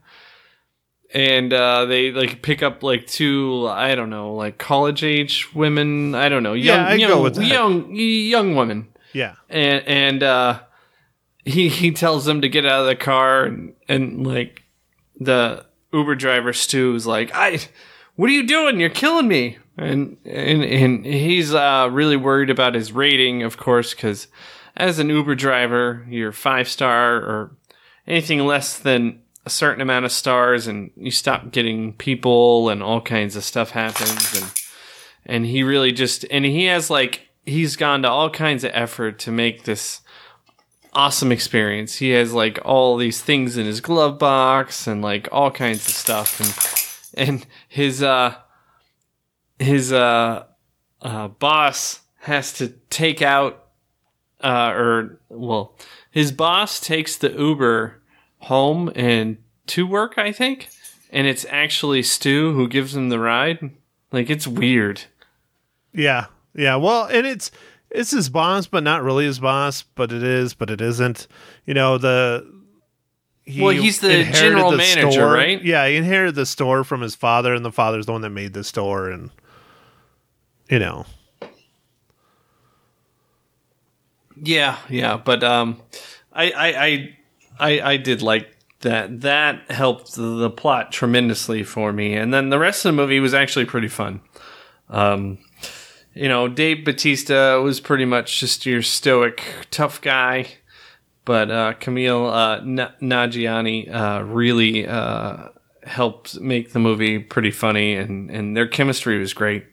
[1.13, 6.13] And uh, they like pick up like two i don't know like college age women.
[6.15, 6.53] I don't know.
[6.53, 7.45] Young Yeah, I'd young, go with that.
[7.45, 9.35] young young women Yeah.
[9.49, 10.59] and and uh
[11.45, 14.63] he he tells them to get out of the car and, and like
[15.19, 17.59] the uber driver stu is like i
[18.17, 18.79] what are you doing?
[18.79, 19.57] You're killing me.
[19.77, 24.27] And and and he's uh really worried about his rating of course because
[24.75, 27.51] as an uber driver you're five star or
[28.07, 33.01] anything less than a certain amount of stars and you stop getting people and all
[33.01, 34.51] kinds of stuff happens and
[35.25, 39.19] and he really just and he has like he's gone to all kinds of effort
[39.19, 40.01] to make this
[40.93, 41.97] awesome experience.
[41.97, 45.93] He has like all these things in his glove box and like all kinds of
[45.93, 48.35] stuff and and his uh
[49.59, 50.45] his uh
[51.01, 53.64] uh boss has to take out
[54.43, 55.75] uh or well
[56.11, 58.01] his boss takes the Uber
[58.39, 60.69] home and to work I think
[61.11, 63.71] and it's actually Stu who gives him the ride.
[64.11, 65.03] Like it's weird.
[65.93, 66.75] Yeah, yeah.
[66.75, 67.51] Well, and it's
[67.89, 69.83] it's his boss, but not really his boss.
[69.83, 71.27] But it is, but it isn't.
[71.65, 72.45] You know the.
[73.45, 75.31] He Well, he's the general the manager, store.
[75.33, 75.63] right?
[75.63, 78.53] Yeah, he inherited the store from his father, and the father's the one that made
[78.53, 79.29] the store, and
[80.69, 81.05] you know,
[84.41, 85.81] Yeah, yeah, but um,
[86.33, 87.17] I I I
[87.59, 88.49] I, I did like
[88.81, 89.21] that.
[89.21, 93.33] That helped the plot tremendously for me, and then the rest of the movie was
[93.33, 94.21] actually pretty fun.
[94.89, 95.37] Um,
[96.13, 100.47] you know, Dave Bautista was pretty much just your stoic, tough guy,
[101.25, 105.49] but uh, Kumail uh, N- Nagiani uh, really uh,
[105.83, 109.65] helped make the movie pretty funny, and and their chemistry was great.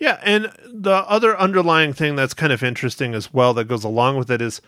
[0.00, 0.18] Yeah.
[0.22, 4.30] And the other underlying thing that's kind of interesting as well that goes along with
[4.30, 4.60] it is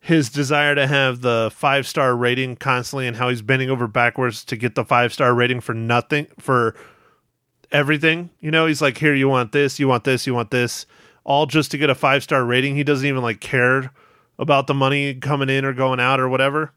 [0.00, 4.44] his desire to have the five star rating constantly, and how he's bending over backwards
[4.44, 6.74] to get the five star rating for nothing for
[7.72, 8.30] everything.
[8.40, 10.86] You know, he's like, here, you want this, you want this, you want this,
[11.24, 12.76] all just to get a five star rating.
[12.76, 13.90] He doesn't even like care
[14.38, 16.72] about the money coming in or going out or whatever.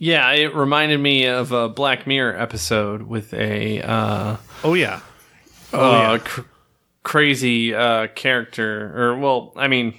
[0.00, 5.00] Yeah, it reminded me of a Black Mirror episode with a uh, Oh yeah,
[5.72, 6.18] oh, yeah.
[6.18, 6.42] cr-
[7.08, 9.94] crazy uh, character, or well, I mean,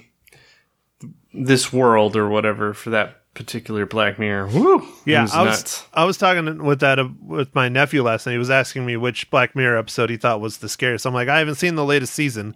[1.34, 4.46] this world or whatever for that particular Black Mirror.
[4.46, 4.86] Woo!
[5.04, 5.22] yeah.
[5.22, 5.86] was I was nuts.
[5.92, 8.32] I was talking with that uh, with my nephew last night.
[8.32, 11.04] He was asking me which Black Mirror episode he thought was the scariest.
[11.04, 12.54] I'm like, I haven't seen the latest season,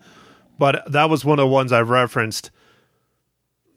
[0.56, 2.52] but that was one of the ones I've referenced.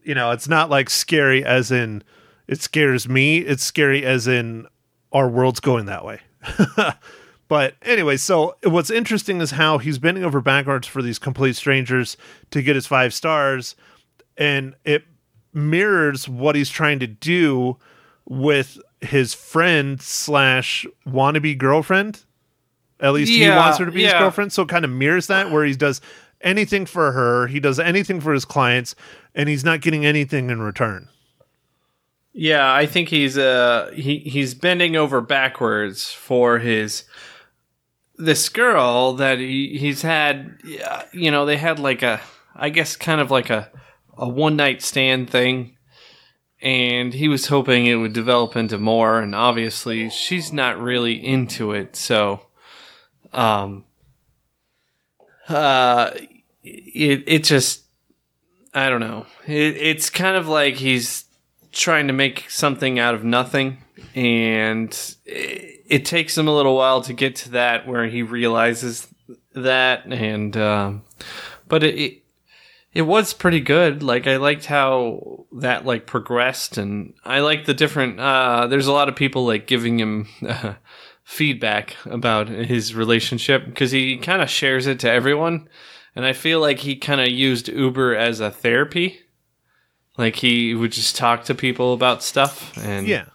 [0.04, 2.04] You know, it's not like scary as in
[2.48, 3.40] it scares me.
[3.40, 4.68] It's scary as in
[5.12, 6.22] our world's going that way.
[7.48, 12.18] but anyway, so what's interesting is how he's bending over backwards for these complete strangers
[12.52, 13.76] to get his five stars,
[14.38, 15.04] and it
[15.54, 17.78] mirrors what he's trying to do
[18.26, 22.24] with his friend slash wannabe girlfriend.
[23.00, 25.52] At least he wants her to be his girlfriend, so it kind of mirrors that
[25.52, 26.02] where he does
[26.42, 28.96] anything for her, he does anything for his clients,
[29.36, 31.10] and he's not getting anything in return.
[32.34, 37.04] Yeah, I think he's uh he he's bending over backwards for his
[38.18, 40.58] this girl that he he's had
[41.12, 42.20] you know they had like a
[42.56, 43.72] I guess kind of like a
[44.18, 45.74] a one night stand thing.
[46.60, 51.74] And he was hoping it would develop into more and obviously she's not really into
[51.74, 52.48] it so
[53.32, 53.86] um
[55.48, 56.10] uh
[56.64, 57.84] it it just
[58.74, 59.28] i don't know.
[59.46, 61.26] It, it's kind of like he's
[61.72, 63.78] trying to make something out of nothing
[64.16, 69.08] and it, it takes him a little while to get to that where he realizes
[69.54, 71.04] that and um
[71.68, 72.24] but it,
[72.94, 74.02] it was pretty good.
[74.02, 78.20] Like I liked how that like progressed, and I like the different.
[78.20, 80.74] Uh, there's a lot of people like giving him uh,
[81.24, 85.68] feedback about his relationship because he kind of shares it to everyone,
[86.16, 89.20] and I feel like he kind of used Uber as a therapy.
[90.18, 93.26] Like he would just talk to people about stuff, and Yeah.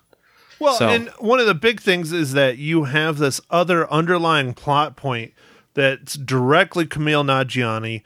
[0.63, 4.55] Well, So- and one of the big things is that you have this other underlying
[4.55, 5.33] plot point
[5.75, 8.03] that's directly Kumail Nanjiani,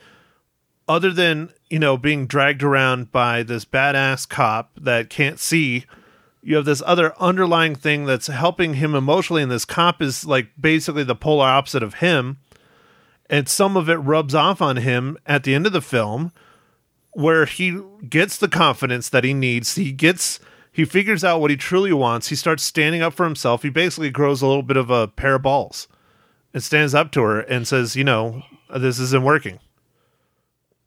[0.89, 5.85] other than, you know, being dragged around by this badass cop that can't see.
[6.43, 10.49] You have this other underlying thing that's helping him emotionally, and this cop is like
[10.61, 12.39] basically the polar opposite of him.
[13.29, 16.33] And some of it rubs off on him at the end of the film
[17.11, 19.75] where he gets the confidence that he needs.
[19.75, 20.39] He gets
[20.77, 22.29] he figures out what he truly wants.
[22.29, 23.63] He starts standing up for himself.
[23.63, 25.89] He basically grows a little bit of a pair of balls
[26.53, 28.43] and stands up to her and says, "You know,
[28.75, 29.59] this isn't working.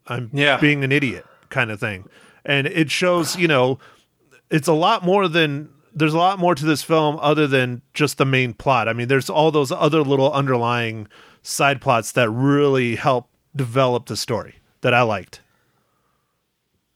[0.08, 0.58] I'm Yeah.
[0.58, 2.06] being an idiot," kind of thing.
[2.46, 3.80] And it shows, you know,
[4.52, 8.20] it's a lot more than there's a lot more to this film other than just
[8.20, 8.88] the main plot.
[8.88, 11.08] I mean, there's all those other little underlying
[11.42, 15.42] side plots that really help develop the story that I liked.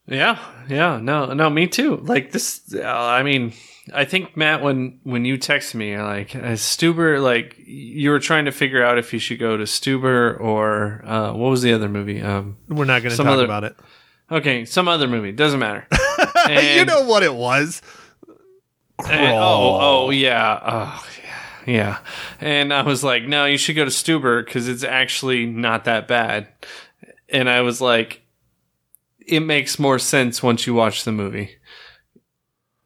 [0.05, 0.37] Yeah,
[0.67, 1.97] yeah, no, no, me too.
[1.97, 3.53] Like this, uh, I mean,
[3.93, 8.45] I think Matt, when when you texted me, like uh, Stuber, like you were trying
[8.45, 11.87] to figure out if you should go to Stuber or uh, what was the other
[11.87, 12.21] movie?
[12.21, 13.75] Um, We're not going to talk other- about it.
[14.29, 15.87] okay, some other movie doesn't matter.
[16.49, 17.81] you know what it was.
[19.07, 21.97] and- oh, oh, yeah, oh, yeah, yeah.
[22.41, 26.09] And I was like, no, you should go to Stuber because it's actually not that
[26.09, 26.47] bad.
[27.29, 28.21] And I was like,
[29.27, 31.57] it makes more sense once you watch the movie.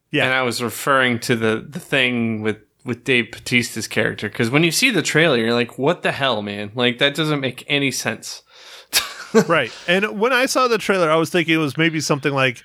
[0.10, 0.26] Yeah.
[0.26, 4.64] and I was referring to the the thing with with Dave Bautista's character because when
[4.64, 6.72] you see the trailer, you're like, "What the hell, man?
[6.76, 8.44] Like that doesn't make any sense."
[9.48, 9.72] right.
[9.88, 12.64] And when I saw the trailer, I was thinking it was maybe something like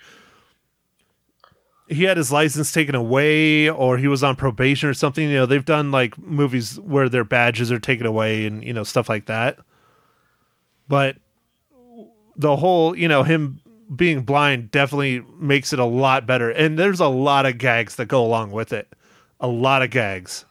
[1.89, 5.29] he had his license taken away or he was on probation or something.
[5.29, 8.85] You know, they've done like movies where their badges are taken away and, you know,
[8.85, 9.59] stuff like that.
[10.89, 11.17] But
[12.37, 13.61] the whole, you know, him
[13.95, 16.51] being blind definitely makes it a lot better.
[16.51, 18.89] And there's a lot of gags that go along with it.
[19.41, 20.45] A lot of gags.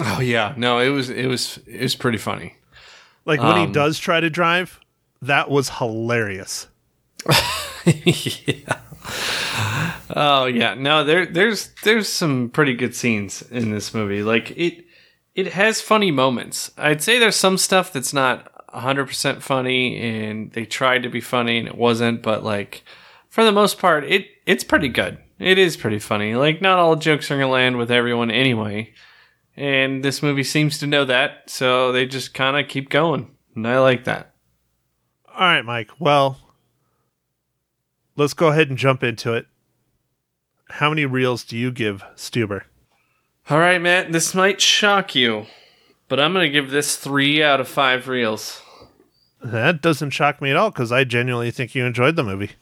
[0.00, 2.56] Oh yeah, no, it was it was it was pretty funny.
[3.24, 4.80] Like when Um, he does try to drive,
[5.20, 6.66] that was hilarious.
[7.84, 8.80] yeah.
[10.14, 14.22] Oh yeah, no, there there's there's some pretty good scenes in this movie.
[14.22, 14.84] Like it
[15.34, 16.70] it has funny moments.
[16.76, 21.58] I'd say there's some stuff that's not 100% funny and they tried to be funny
[21.58, 22.82] and it wasn't, but like
[23.28, 25.18] for the most part it it's pretty good.
[25.38, 26.34] It is pretty funny.
[26.34, 28.92] Like not all jokes are to land with everyone anyway.
[29.54, 33.30] And this movie seems to know that, so they just kind of keep going.
[33.54, 34.32] And I like that.
[35.28, 35.90] All right, Mike.
[35.98, 36.38] Well,
[38.16, 39.46] let's go ahead and jump into it.
[40.70, 42.62] How many reels do you give Stuber?
[43.50, 45.46] All right, Matt, this might shock you,
[46.08, 48.61] but I'm to give this 3 out of 5 reels.
[49.44, 52.52] That doesn't shock me at all because I genuinely think you enjoyed the movie.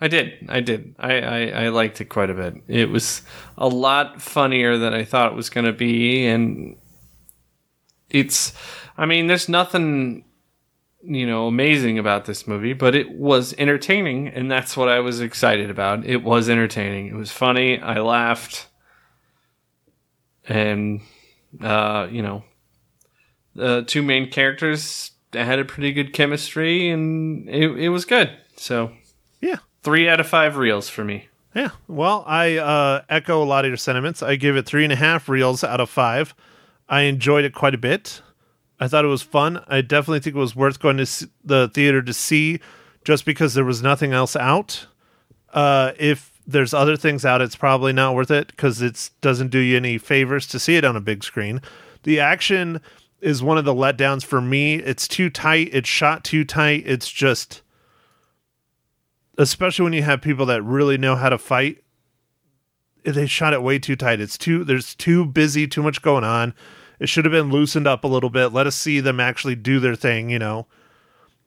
[0.00, 0.46] I did.
[0.48, 0.94] I did.
[0.98, 2.56] I, I, I liked it quite a bit.
[2.68, 3.22] It was
[3.56, 6.26] a lot funnier than I thought it was going to be.
[6.26, 6.76] And
[8.10, 8.52] it's,
[8.98, 10.24] I mean, there's nothing,
[11.02, 14.28] you know, amazing about this movie, but it was entertaining.
[14.28, 16.04] And that's what I was excited about.
[16.04, 17.06] It was entertaining.
[17.06, 17.80] It was funny.
[17.80, 18.66] I laughed.
[20.46, 21.00] And,
[21.62, 22.44] uh, you know,
[23.54, 25.12] the two main characters
[25.42, 28.30] had a pretty good chemistry and it, it was good.
[28.56, 28.92] So,
[29.40, 29.56] Yeah.
[29.82, 31.28] Three out of five reels for me.
[31.54, 31.70] Yeah.
[31.88, 34.22] Well, I uh, echo a lot of your sentiments.
[34.22, 36.34] I give it three and a half reels out of five.
[36.88, 38.22] I enjoyed it quite a bit.
[38.80, 39.62] I thought it was fun.
[39.68, 42.60] I definitely think it was worth going to the theater to see
[43.04, 44.86] just because there was nothing else out.
[45.52, 49.58] Uh, if there's other things out, it's probably not worth it because it doesn't do
[49.58, 51.60] you any favors to see it on a big screen.
[52.02, 52.80] The action
[53.24, 54.76] is one of the letdowns for me.
[54.76, 55.70] It's too tight.
[55.72, 56.84] It's shot too tight.
[56.86, 57.62] It's just
[59.36, 61.78] especially when you have people that really know how to fight
[63.04, 66.54] they shot it way too tight it's too there's too busy too much going on
[67.00, 69.80] it should have been loosened up a little bit let us see them actually do
[69.80, 70.66] their thing you know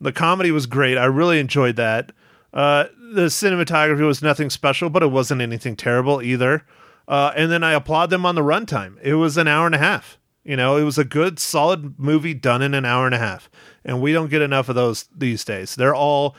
[0.02, 2.12] the comedy was great i really enjoyed that
[2.54, 6.64] Uh, the cinematography was nothing special, but it wasn't anything terrible either.
[7.08, 8.98] Uh, and then I applaud them on the runtime.
[9.02, 10.18] It was an hour and a half.
[10.48, 13.50] You know, it was a good, solid movie done in an hour and a half,
[13.84, 15.76] and we don't get enough of those these days.
[15.76, 16.38] They're all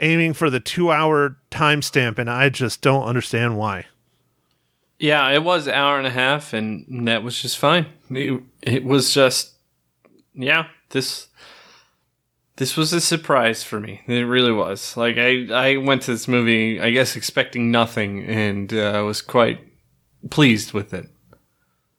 [0.00, 3.86] aiming for the two-hour timestamp, and I just don't understand why.
[4.98, 7.86] Yeah, it was an hour and a half, and that was just fine.
[8.10, 9.54] It, it was just,
[10.34, 11.28] yeah, this
[12.56, 14.02] this was a surprise for me.
[14.06, 14.94] It really was.
[14.94, 19.60] Like I, I went to this movie, I guess, expecting nothing, and uh, was quite
[20.28, 21.08] pleased with it.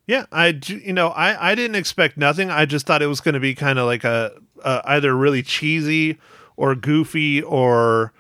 [0.10, 2.50] Yeah, I you know I I didn't expect nothing.
[2.50, 4.32] I just thought it was going to be kind of like a,
[4.66, 6.18] a either really cheesy
[6.58, 8.12] or goofy or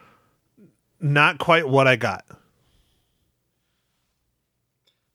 [1.02, 2.26] not quite what I got.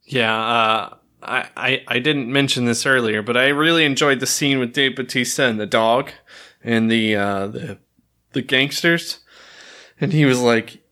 [0.02, 4.58] Yeah, uh, I, I I didn't mention this earlier, but I really enjoyed the scene
[4.58, 6.10] with Dave Bautista and the dog
[6.64, 7.78] and the uh, the
[8.32, 9.20] the gangsters,
[10.00, 10.82] and he was like,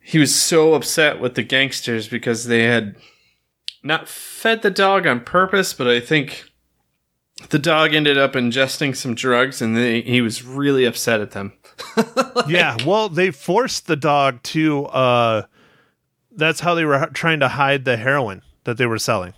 [0.00, 2.96] he was so upset with the gangsters because they had
[3.82, 6.44] not fed the dog on purpose, but I think
[7.48, 11.52] the dog ended up ingesting some drugs, and they, he was really upset at them.
[12.46, 14.86] yeah, well, they forced the dog to.
[14.86, 15.42] uh
[16.30, 19.34] That's how they were trying to hide the heroin that they were selling.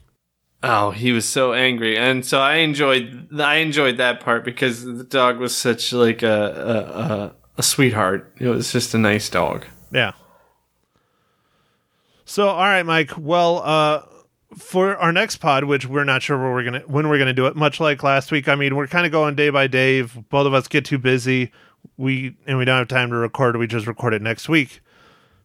[0.64, 5.05] Oh, he was so angry, and so I enjoyed I enjoyed that part because the
[5.05, 8.32] dog was such like a a, a, a sweetheart.
[8.38, 9.66] It was just a nice dog.
[9.93, 10.12] Yeah.
[12.24, 13.12] So, all right, Mike.
[13.18, 14.03] Well, uh,
[14.57, 17.46] for our next pod, which we're not sure where we're gonna when we're gonna do
[17.46, 18.48] it, much like last week.
[18.48, 20.00] I mean, we're kind of going day by day.
[20.00, 21.53] If both of us get too busy,
[21.96, 23.57] we and we don't have time to record.
[23.57, 24.80] We just record it next week.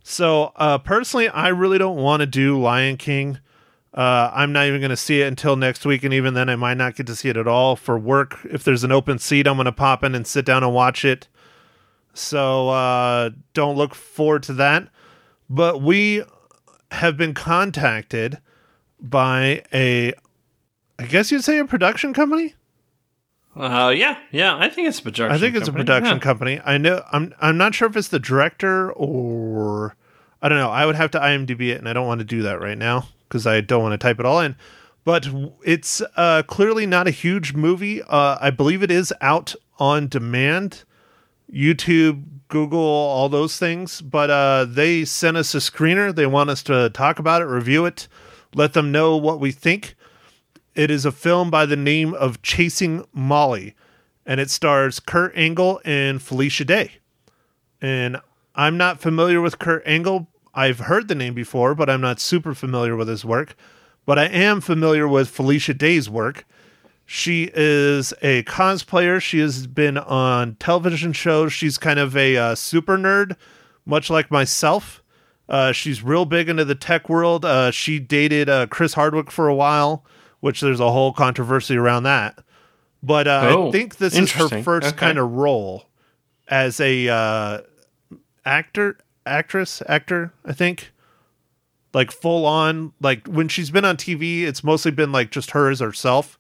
[0.04, 3.40] So, uh, personally, I really don't want to do Lion King.
[3.94, 6.56] Uh, I'm not even going to see it until next week, and even then, I
[6.56, 8.38] might not get to see it at all for work.
[8.46, 11.04] If there's an open seat, I'm going to pop in and sit down and watch
[11.04, 11.28] it.
[12.14, 14.88] So uh, don't look forward to that.
[15.50, 16.24] But we
[16.92, 18.40] have been contacted
[19.00, 20.14] by a,
[21.00, 22.56] I guess you'd say a production company.
[23.56, 24.56] Uh, yeah, yeah.
[24.56, 25.36] I think it's a production.
[25.36, 26.24] I think it's a company, production yeah.
[26.24, 26.62] company.
[26.64, 27.04] I know.
[27.12, 27.34] I'm.
[27.42, 29.96] I'm not sure if it's the director or
[30.42, 30.70] I don't know.
[30.70, 33.08] I would have to IMDb it, and I don't want to do that right now
[33.28, 34.56] because I don't want to type it all in.
[35.04, 35.28] But
[35.64, 38.02] it's uh, clearly not a huge movie.
[38.04, 40.84] Uh, I believe it is out on demand,
[41.52, 44.02] YouTube, Google, all those things.
[44.02, 46.14] But uh, they sent us a screener.
[46.14, 48.08] They want us to talk about it, review it,
[48.54, 49.96] let them know what we think.
[50.76, 53.76] It is a film by the name of Chasing Molly,
[54.26, 56.94] and it stars Kurt Angle and Felicia Day.
[57.82, 58.18] And
[58.56, 60.28] I'm not familiar with Kurt Angle.
[60.54, 63.56] I've heard the name before, but I'm not super familiar with his work.
[64.06, 66.46] But I am familiar with Felicia Day's work.
[67.06, 69.22] She is a cosplayer.
[69.22, 71.54] She has been on television shows.
[71.54, 73.36] She's kind of a uh, super nerd,
[73.86, 75.02] much like myself.
[75.50, 77.46] Uh, she's real big into the tech world.
[77.46, 80.04] Uh, she dated uh, Chris Hardwick for a while,
[80.42, 82.38] which there's a whole controversy around that.
[83.02, 84.98] But uh, I Oh, think this is her first Okay.
[84.98, 85.86] kind of role
[86.50, 87.62] as a uh,
[88.46, 90.34] actor, actress, actor.
[90.44, 90.92] I think
[91.94, 92.92] like full on.
[93.00, 96.38] Like when she's been on TV, it's mostly been like just her as herself.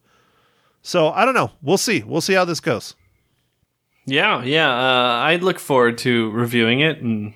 [0.81, 1.51] So I don't know.
[1.61, 2.03] We'll see.
[2.03, 2.95] We'll see how this goes.
[4.05, 4.69] Yeah, yeah.
[4.69, 7.33] Uh, I look forward to reviewing it, and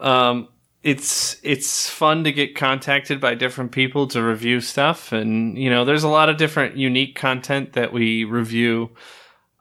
[0.00, 0.48] um,
[0.86, 5.84] it's it's fun to get contacted by different people to review stuff, and you know,
[5.84, 8.90] there's a lot of different unique content that we review.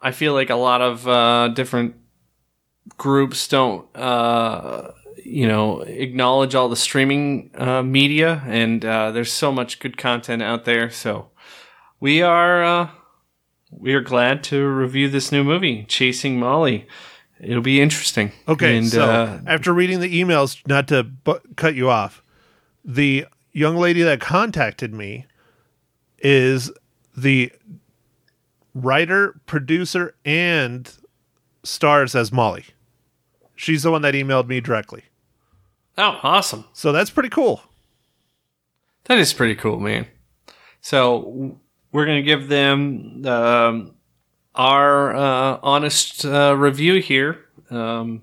[0.03, 1.95] I feel like a lot of uh, different
[2.99, 4.91] groups don't, uh,
[5.23, 10.43] you know, acknowledge all the streaming uh, media, and uh, there's so much good content
[10.43, 10.91] out there.
[10.91, 11.31] So
[11.99, 12.63] we are.
[12.63, 12.89] Uh,
[13.71, 16.87] we are glad to review this new movie, Chasing Molly.
[17.45, 18.31] It'll be interesting.
[18.47, 22.23] Okay, And, so uh, after reading the emails, not to bu- cut you off,
[22.83, 25.25] the young lady that contacted me
[26.19, 26.71] is
[27.15, 27.51] the
[28.73, 30.91] writer, producer, and
[31.63, 32.65] stars as Molly.
[33.55, 35.03] She's the one that emailed me directly.
[35.97, 36.65] oh, awesome!
[36.73, 37.61] So that's pretty cool.
[39.05, 40.07] That is pretty cool, man.
[40.81, 41.57] So
[41.91, 43.94] we're gonna give them um,
[44.55, 48.21] our uh, honest uh, review here um,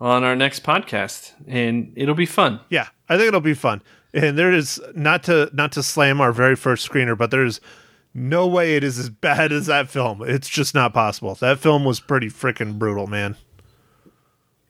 [0.00, 2.60] on our next podcast, and it'll be fun.
[2.68, 3.82] Yeah, I think it'll be fun.
[4.14, 7.60] And there is not to not to slam our very first screener, but there's
[8.14, 10.22] no way it is as bad as that film.
[10.22, 11.34] It's just not possible.
[11.36, 13.36] That film was pretty freaking brutal, man.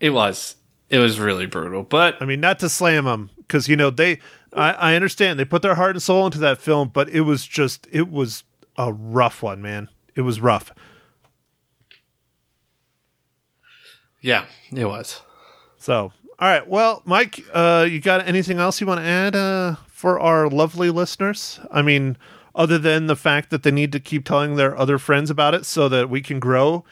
[0.00, 0.56] It was.
[0.90, 4.18] It was really brutal, but I mean, not to slam them because you know they.
[4.52, 7.46] I, I understand they put their heart and soul into that film, but it was
[7.46, 8.44] just it was
[8.76, 9.88] a rough one, man.
[10.14, 10.72] It was rough.
[14.20, 14.44] yeah,
[14.74, 15.20] it was.
[15.78, 16.66] So, all right.
[16.68, 20.90] Well, Mike, uh, you got anything else you want to add uh, for our lovely
[20.90, 21.58] listeners?
[21.72, 22.16] I mean,
[22.54, 25.66] other than the fact that they need to keep telling their other friends about it
[25.66, 26.84] so that we can grow.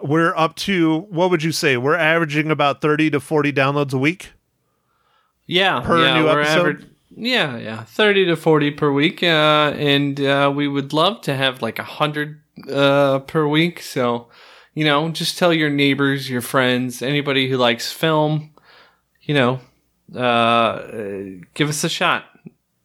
[0.00, 1.76] We're up to what would you say?
[1.76, 4.30] We're averaging about thirty to forty downloads a week.
[5.46, 6.60] Yeah, Per yeah, new episode?
[6.76, 6.84] aver-
[7.16, 11.62] yeah, yeah, thirty to forty per week, uh, and uh, we would love to have
[11.62, 12.40] like a hundred
[12.70, 13.80] uh, per week.
[13.80, 14.28] So,
[14.74, 18.50] you know, just tell your neighbors, your friends, anybody who likes film,
[19.22, 19.60] you know,
[20.14, 20.82] uh,
[21.54, 22.24] give us a shot.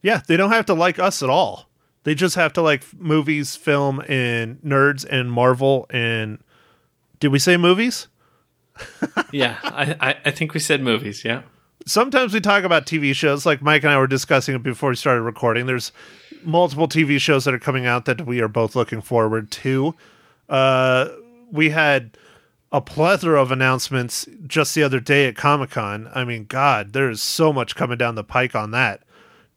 [0.02, 1.70] Yeah, they don't have to like us at all.
[2.04, 6.40] They just have to like movies, film, and nerds and Marvel and
[7.20, 8.08] did we say movies?
[9.32, 11.24] Yeah, I, I, I think we said movies.
[11.26, 11.42] Yeah.
[11.88, 14.96] Sometimes we talk about TV shows, like Mike and I were discussing it before we
[14.96, 15.66] started recording.
[15.66, 15.92] There's
[16.46, 19.96] multiple TV shows that are coming out that we are both looking forward to.
[20.50, 21.10] Uh,
[21.52, 22.18] we had
[22.72, 26.10] a plethora of announcements just the other day at Comic Con.
[26.14, 29.02] I mean, God, there is so much coming down the pike on that.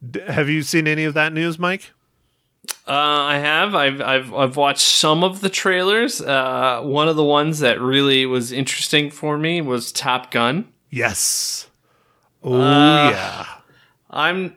[0.08, 1.92] D- have you seen any of that news, Mike?
[2.86, 3.74] Uh, I have.
[3.74, 6.20] I've, I've I've watched some of the trailers.
[6.20, 10.68] Uh, one of the ones that really was interesting for me was Top Gun.
[10.90, 11.68] Yes.
[12.42, 13.46] Oh Uh, yeah.
[14.10, 14.56] I'm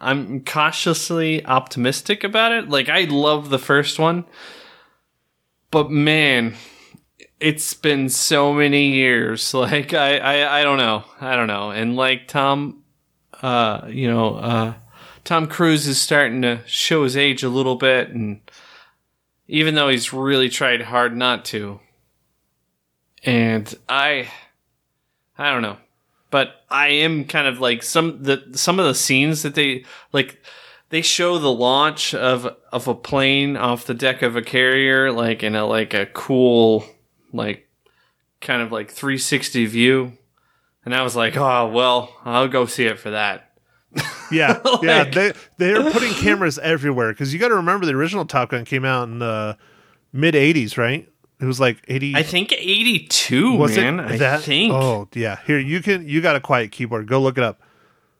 [0.00, 2.68] I'm cautiously optimistic about it.
[2.68, 4.24] Like I love the first one.
[5.70, 6.54] But man,
[7.40, 9.54] it's been so many years.
[9.54, 11.04] Like I I, I don't know.
[11.20, 11.70] I don't know.
[11.70, 12.82] And like Tom
[13.42, 14.74] uh you know, uh
[15.24, 18.40] Tom Cruise is starting to show his age a little bit and
[19.46, 21.80] even though he's really tried hard not to.
[23.24, 24.28] And I
[25.36, 25.76] I don't know
[26.30, 30.42] but I am kind of like some the some of the scenes that they like
[30.90, 35.42] they show the launch of of a plane off the deck of a carrier like
[35.42, 36.84] in a like a cool
[37.32, 37.68] like
[38.40, 40.12] kind of like 360 view
[40.84, 43.50] and I was like oh well I'll go see it for that
[44.30, 45.04] Yeah, yeah.
[45.04, 48.84] They they're putting cameras everywhere because you got to remember the original Top Gun came
[48.84, 49.56] out in the
[50.12, 51.08] mid '80s, right?
[51.40, 52.16] It was like '80.
[52.16, 54.42] I think 82 was man it I that?
[54.42, 55.38] think Oh yeah.
[55.46, 57.06] Here you can you got a quiet keyboard.
[57.06, 57.60] Go look it up.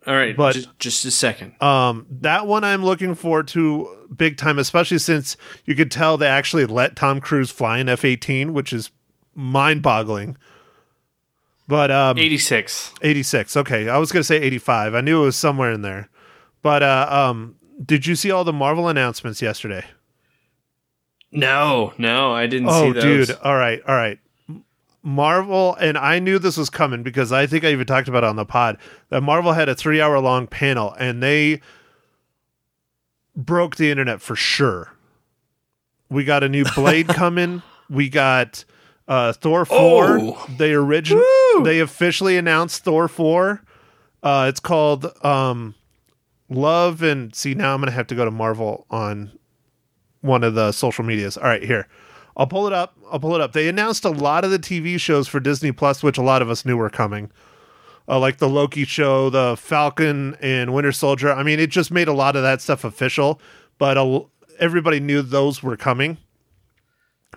[0.07, 4.37] all right but- just, just a second Um, that one I'm looking forward to big
[4.37, 8.73] time, especially since you could tell they actually let Tom Cruise fly an F-18, which
[8.73, 8.91] is
[9.35, 10.37] mind-boggling.
[11.66, 13.57] But um, 86 86.
[13.59, 14.95] Okay, I was gonna say 85.
[14.95, 16.09] I knew it was somewhere in there.
[16.62, 19.85] But uh, um, did you see all the Marvel announcements yesterday?
[21.33, 23.39] No no I didn't Oh, see those dude!
[23.43, 24.18] All right, all right.
[25.03, 28.26] Marvel, and I knew this was coming because I think I even talked about it
[28.26, 28.79] on the pod
[29.11, 31.61] that Marvel had a three-hour-long panel, and they
[33.37, 34.93] broke the internet for sure.
[36.11, 37.62] We got a new Blade coming.
[37.89, 38.64] We got
[39.07, 40.18] uh, Thor four.
[40.20, 40.47] Oh.
[40.59, 41.22] They origin.
[41.62, 43.62] They officially announced Thor four.
[44.22, 45.74] Uh, it's called um,
[46.51, 49.38] Love and see now I'm gonna have to go to Marvel on
[50.21, 51.37] one of the social medias.
[51.37, 51.89] All right, here.
[52.37, 52.97] I'll pull it up.
[53.11, 53.53] I'll pull it up.
[53.53, 56.49] They announced a lot of the TV shows for Disney Plus, which a lot of
[56.49, 57.31] us knew were coming.
[58.09, 61.33] Uh, like the Loki show, the Falcon and Winter Soldier.
[61.33, 63.41] I mean, it just made a lot of that stuff official,
[63.77, 63.99] but
[64.59, 66.16] everybody knew those were coming.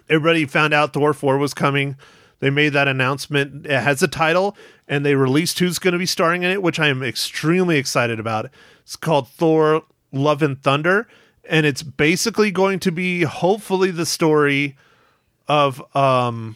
[0.07, 1.97] Everybody found out Thor 4 was coming.
[2.39, 3.65] They made that announcement.
[3.65, 4.55] It has a title,
[4.87, 8.19] and they released who's going to be starring in it, which I am extremely excited
[8.19, 8.49] about.
[8.81, 11.07] It's called Thor Love and Thunder,
[11.45, 14.75] and it's basically going to be hopefully the story
[15.47, 16.55] of um,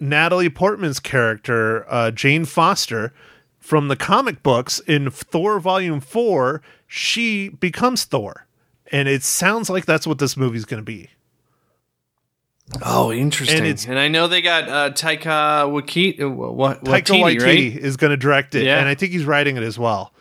[0.00, 3.12] Natalie Portman's character, uh, Jane Foster,
[3.60, 6.60] from the comic books in Thor Volume 4.
[6.86, 8.46] She becomes Thor,
[8.92, 11.10] and it sounds like that's what this movie's going to be.
[12.82, 13.64] Oh, interesting.
[13.64, 17.58] And And, I know they got uh, Taika Waititi, uh, what, Taika Waititi, Waititi right?
[17.84, 18.78] is going to direct it, Yeah.
[18.78, 20.12] and I think he's writing it as well.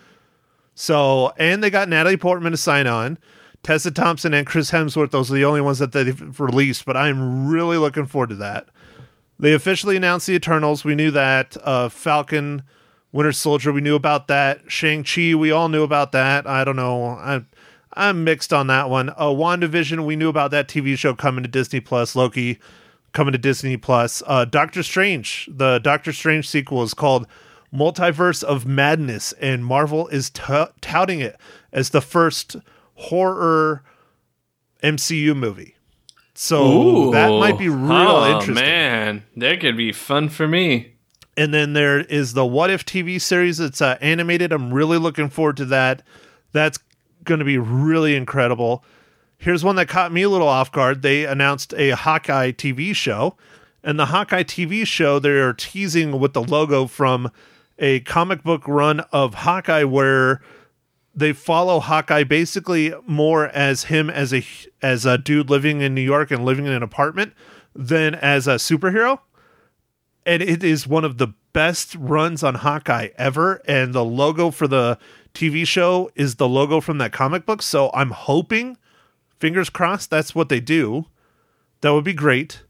[0.76, 3.18] So, and they got Natalie Portman to sign on.
[3.64, 6.86] Tessa Thompson and Chris Hemsworth; those are the only ones that they've released.
[6.86, 8.68] But I'm really looking forward to that.
[9.40, 10.86] They officially announced the Eternals.
[10.86, 11.58] We knew that.
[11.64, 12.64] Uh, Falcon,
[13.12, 13.72] Winter Soldier.
[13.72, 14.72] We knew about that.
[14.72, 15.34] Shang Chi.
[15.34, 16.46] We all knew about that.
[16.46, 17.08] I don't know.
[17.08, 17.42] I,
[17.94, 19.10] I'm mixed on that one.
[19.10, 20.06] Uh, WandaVision.
[20.06, 22.16] We knew about that TV show coming to Disney Plus.
[22.16, 22.60] Loki
[23.12, 24.22] coming to Disney Plus.
[24.26, 25.48] Uh, Doctor Strange.
[25.52, 27.28] The Doctor Strange sequel is called
[27.74, 31.40] Multiverse of Madness, and Marvel is t- touting it
[31.72, 32.58] as the first
[33.04, 33.84] horror
[34.84, 35.76] MCU movie.
[36.36, 38.56] So that might be real oh, interesting.
[38.56, 40.96] man, that could be fun for me.
[41.38, 43.60] And then there is the What If TV series.
[43.60, 44.52] It's uh, animated.
[44.52, 46.04] I'm really looking forward to that.
[46.52, 46.80] That's
[47.24, 48.84] going to be really incredible.
[49.38, 51.02] Here's one that caught me a little off guard.
[51.02, 53.36] They announced a Hawkeye TV show,
[53.84, 57.32] and the Hawkeye TV show they're teasing with the logo from
[57.80, 60.42] a comic book run of Hawkeye where
[61.16, 64.46] they follow Hawkeye basically more as him as a
[64.82, 67.34] as a dude living in New York and living in an apartment
[67.76, 69.20] than as a superhero.
[70.26, 73.62] And it is one of the best runs on Hawkeye ever.
[73.68, 74.98] And the logo for the
[75.34, 77.62] TV show is the logo from that comic book.
[77.62, 78.78] So I'm hoping,
[79.40, 81.06] fingers crossed, that's what they do.
[81.82, 82.64] That would be great.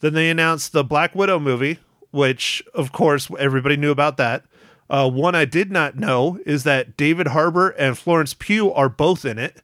[0.00, 1.78] Then they announced the Black Widow movie,
[2.10, 4.44] which, of course, everybody knew about that.
[4.92, 9.24] Uh, one I did not know is that David Harbour and Florence Pugh are both
[9.24, 9.62] in it,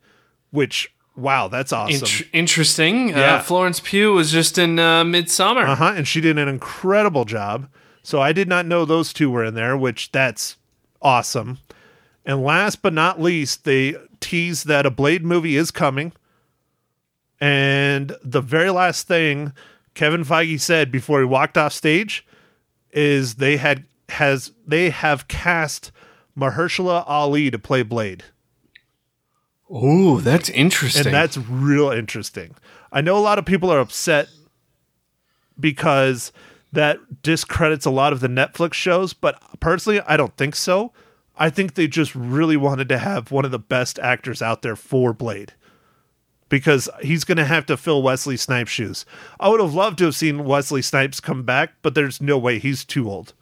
[0.50, 2.08] which, wow, that's awesome.
[2.08, 3.10] Int- interesting.
[3.10, 3.34] Yeah.
[3.34, 5.68] Uh, Florence Pugh was just in uh, Midsommar.
[5.68, 5.92] Uh huh.
[5.94, 7.68] And she did an incredible job.
[8.02, 10.56] So I did not know those two were in there, which that's
[11.02, 11.58] awesome.
[12.24, 16.12] And last but not least, they tease that a Blade movie is coming.
[17.38, 19.52] And the very last thing
[19.92, 22.26] Kevin Feige said before he walked off stage
[22.92, 25.92] is they had has they have cast
[26.36, 28.24] Mahershala Ali to play Blade.
[29.70, 31.06] Ooh, that's interesting.
[31.06, 32.54] And that's real interesting.
[32.90, 34.28] I know a lot of people are upset
[35.60, 36.32] because
[36.72, 40.92] that discredits a lot of the Netflix shows, but personally, I don't think so.
[41.36, 44.76] I think they just really wanted to have one of the best actors out there
[44.76, 45.52] for Blade
[46.48, 49.04] because he's going to have to fill Wesley Snipes' shoes.
[49.38, 52.58] I would have loved to have seen Wesley Snipes come back, but there's no way.
[52.58, 53.34] He's too old.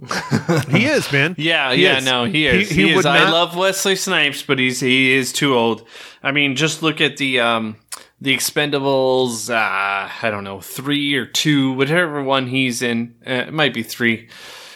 [0.68, 1.34] he is, man.
[1.38, 2.04] Yeah, He yeah, is.
[2.04, 2.68] no, he is.
[2.68, 3.04] He- He, he is.
[3.06, 5.86] I love Wesley Snipes, but he's he is too old.
[6.22, 7.76] I mean, just look at the um
[8.20, 9.50] the Expendables.
[9.50, 13.14] Uh, I don't know, three or two, whatever one he's in.
[13.26, 14.28] Uh, it might be three.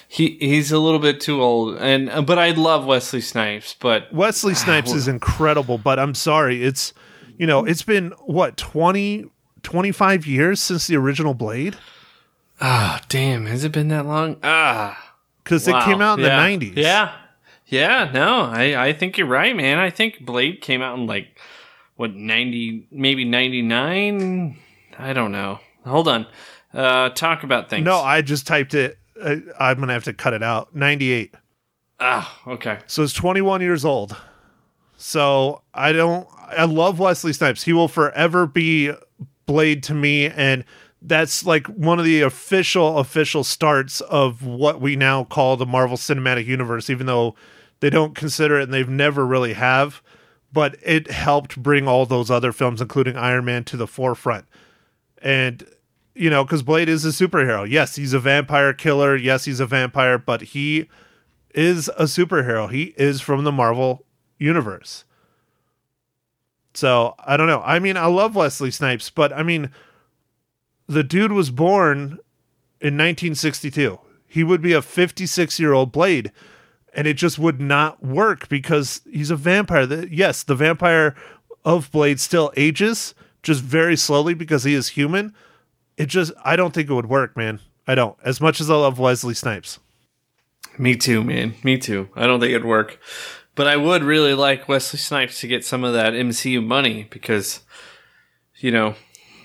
[0.08, 3.74] He he's a little bit too old, and uh, but I love Wesley Snipes.
[3.78, 6.64] But Wesley Snipes is incredible, but I'm sorry.
[6.64, 6.92] It's,
[7.38, 9.26] you know, it's been what, 20,
[9.62, 11.76] 25 years since the original Blade?
[12.60, 14.36] ah, damn, has it been that long?
[14.42, 15.11] Ah.
[15.44, 15.80] Because Wow.
[15.80, 16.36] it came out in Yeah.
[16.36, 16.76] the 90s.
[16.76, 17.12] Yeah.
[17.66, 19.78] Yeah, no, I, I think you're right, man.
[19.78, 21.38] I think Blade came out in like,
[21.96, 24.56] what, 90, maybe 99?
[24.98, 25.58] I don't know.
[25.86, 26.26] Hold on.
[26.74, 27.84] Uh, talk about things.
[27.84, 28.98] No, I just typed it.
[29.20, 30.74] Uh, I'm going to have to cut it out.
[30.74, 31.34] 98.
[32.00, 32.78] Ah, okay.
[32.86, 34.16] So it's 21 years old.
[34.96, 37.62] So I don't, I love Wesley Snipes.
[37.62, 38.92] He will forever be
[39.46, 40.26] Blade to me.
[40.26, 40.64] And
[41.04, 45.96] that's like one of the official, official starts of what we now call the Marvel
[45.96, 47.34] Cinematic Universe, even though
[47.80, 50.02] they don't consider it and they've never really have.
[50.52, 54.46] But it helped bring all those other films, including Iron Man, to the forefront.
[55.20, 55.66] And
[56.14, 57.68] you know, because Blade is a superhero.
[57.68, 59.16] Yes, he's a vampire killer.
[59.16, 60.88] Yes, he's a vampire, but he
[61.54, 62.70] is a superhero.
[62.70, 64.04] He is from the Marvel
[64.38, 65.04] universe.
[66.74, 67.62] So I don't know.
[67.64, 69.70] I mean, I love Wesley Snipes, but I mean,
[70.92, 72.18] the dude was born
[72.80, 73.98] in 1962.
[74.26, 76.32] He would be a 56 year old Blade,
[76.94, 80.06] and it just would not work because he's a vampire.
[80.06, 81.14] Yes, the vampire
[81.64, 85.34] of Blade still ages, just very slowly because he is human.
[85.96, 87.60] It just, I don't think it would work, man.
[87.86, 88.16] I don't.
[88.24, 89.78] As much as I love Wesley Snipes.
[90.78, 91.54] Me too, man.
[91.62, 92.08] Me too.
[92.16, 92.98] I don't think it'd work.
[93.54, 97.60] But I would really like Wesley Snipes to get some of that MCU money because,
[98.56, 98.94] you know,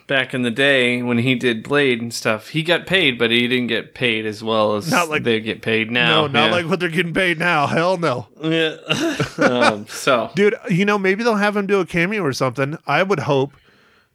[0.07, 3.47] back in the day when he did Blade and stuff, he got paid, but he
[3.47, 6.21] didn't get paid as well as Not like- they get paid now.
[6.21, 6.51] No, not Yeah.
[6.51, 7.67] like what they're getting paid now.
[7.67, 8.27] Hell no.
[8.41, 8.77] Yeah.
[9.37, 12.77] um, so Dude, you know, maybe they'll have him do a cameo or something.
[12.87, 13.53] I would hope.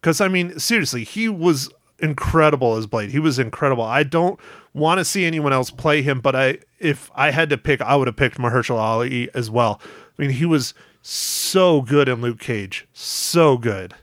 [0.01, 1.71] Because, I mean, seriously, he was
[2.01, 3.11] incredible as Blade.
[3.11, 3.85] He was incredible.
[3.85, 4.41] I don't
[4.75, 7.95] want to see anyone else play him, but I, if I had to pick, I
[7.95, 9.81] would have picked Mahershala Ali as well.
[10.19, 12.87] I mean, he was so good in Luke Cage.
[12.93, 13.95] So good.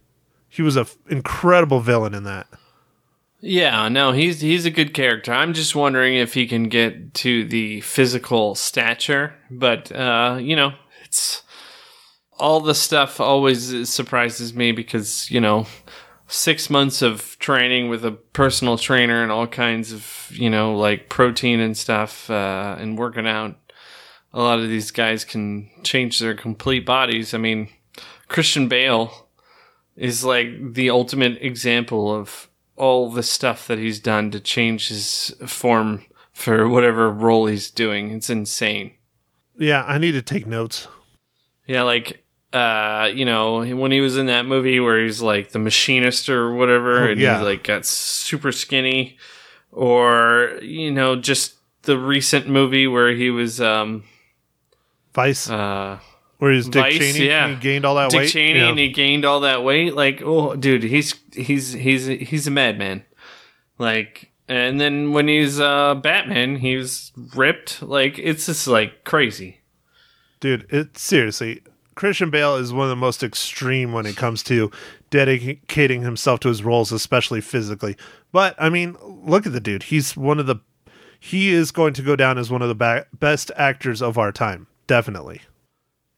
[0.59, 2.47] He was an incredible villain in that.
[3.39, 5.31] yeah, no, he's he's a good character.
[5.31, 10.73] I'm just wondering if he can get to the physical stature, but uh, you know,
[11.05, 11.43] it's
[12.37, 15.65] all the stuff always surprises me because you know
[16.27, 21.07] six months of training with a personal trainer and all kinds of you know like
[21.07, 23.55] protein and stuff uh, and working out
[24.33, 27.69] a lot of these guys can change their complete bodies i mean
[28.27, 29.28] christian bale
[29.99, 35.35] is like the ultimate example of all the stuff that he's done to change his
[35.45, 38.91] form for whatever role he's doing it's insane
[39.57, 40.87] Yeah, I need to take notes.
[41.67, 45.59] yeah, like uh, you know, when he was in that movie where he's like the
[45.59, 47.37] machinist or whatever, Oh, and yeah.
[47.37, 49.17] he like got super skinny,
[49.71, 54.03] or you know, just the recent movie where he was um
[55.13, 55.99] Vice, uh
[56.39, 57.27] where he's Dick Vice, Cheney.
[57.27, 57.45] yeah.
[57.45, 58.29] and He gained all that Dick weight.
[58.31, 58.69] Cheney, Yeah.
[58.69, 59.93] and he gained all that weight.
[59.95, 63.03] Like, oh, dude, he's he's he's he's a madman.
[63.77, 67.81] Like, And then when he's uh, Batman, he's ripped.
[67.81, 69.59] Like it's just like crazy.
[70.41, 71.61] dude it seriously
[71.95, 74.71] christian bale is one of the most extreme when it comes to
[75.09, 77.97] dedicating himself to his roles especially physically
[78.31, 80.55] but i mean look at the dude he's one of the
[81.19, 84.31] he is going to go down as one of the ba- best actors of our
[84.31, 85.41] time definitely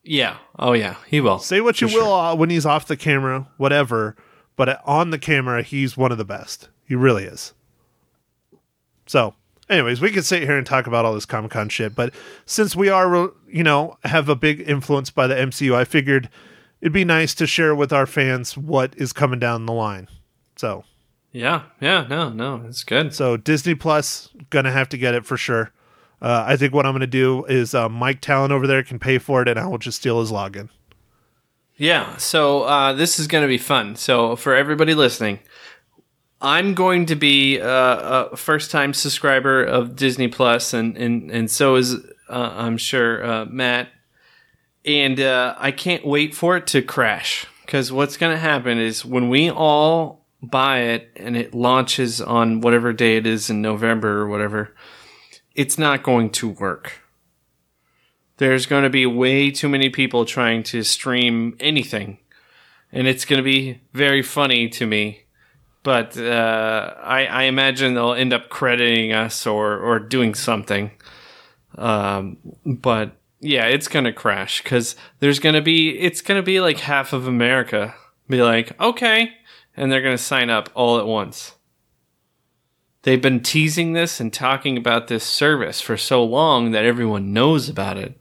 [0.04, 0.38] Yeah.
[0.58, 1.40] Oh yeah, he will.
[1.40, 4.16] say what you will uh, when he's off the camera whatever
[4.56, 7.54] but on the camera he's one of the best he really is
[9.08, 9.34] so
[9.70, 12.14] anyways we could sit here and talk about all this comic-con shit but
[12.46, 16.30] since we are you know have a big influence by the mcu i figured
[16.82, 20.08] it'd be nice to share with our fans what is coming down the line
[20.56, 20.84] so
[21.32, 21.64] Yeah.
[21.80, 22.06] Yeah.
[22.10, 22.30] No.
[22.30, 22.64] No.
[22.68, 23.14] It's good.
[23.14, 25.72] so disney plus gonna have to get it for sure
[26.22, 29.18] uh, i think what i'm gonna do is uh, mike talon over there can pay
[29.18, 30.70] for it and i will just steal his login
[31.78, 33.96] Yeah, so uh, this is going to be fun.
[33.96, 35.40] So for everybody listening,
[36.40, 41.76] I'm going to be uh, a first-time subscriber of Disney Plus, and and and so
[41.78, 41.96] is
[42.30, 43.90] uh, I'm sure uh, Matt.
[44.86, 49.30] And I can't wait for it to crash because what's going to happen is when
[49.30, 54.28] we all buy it and it launches on whatever day it is in November or
[54.28, 54.76] whatever,
[55.56, 57.02] it's not going to work.
[58.38, 62.18] There's going to be way too many people trying to stream anything
[62.92, 65.24] and it's going to be very funny to me.
[65.84, 70.92] But uh, I, I imagine they'll end up crediting us or, or doing something.
[71.78, 76.46] Um, but yeah it's going to crash because there's going to be it's going to
[76.46, 77.94] be like half of america
[78.30, 79.34] be like okay
[79.76, 81.56] and they're going to sign up all at once
[83.04, 87.68] they've been teasing this and talking about this service for so long that everyone knows
[87.70, 88.20] about it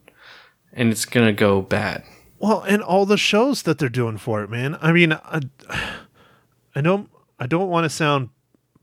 [0.73, 2.05] and it's gonna go bad.
[2.39, 4.79] Well, and all the shows that they're doing for it, man.
[4.81, 5.41] I mean, I,
[6.75, 8.31] I don't, I don't want to sound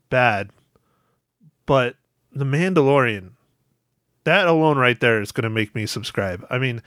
[0.09, 0.51] bad,
[1.65, 1.95] but
[2.31, 3.31] The Mandalorian,
[4.25, 6.45] that alone right there is going to make me subscribe.
[6.49, 6.83] I mean,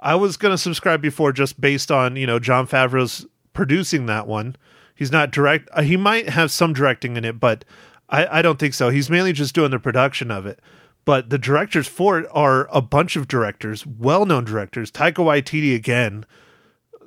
[0.00, 4.26] I was going to subscribe before just based on you know Jon Favreau's producing that
[4.26, 4.56] one.
[4.94, 5.68] He's not direct.
[5.72, 7.64] uh, He might have some directing in it, but
[8.10, 8.90] I, I don't think so.
[8.90, 10.60] He's mainly just doing the production of it.
[11.04, 14.90] But the directors for it are a bunch of directors, well-known directors.
[14.90, 16.26] Taika Waititi again.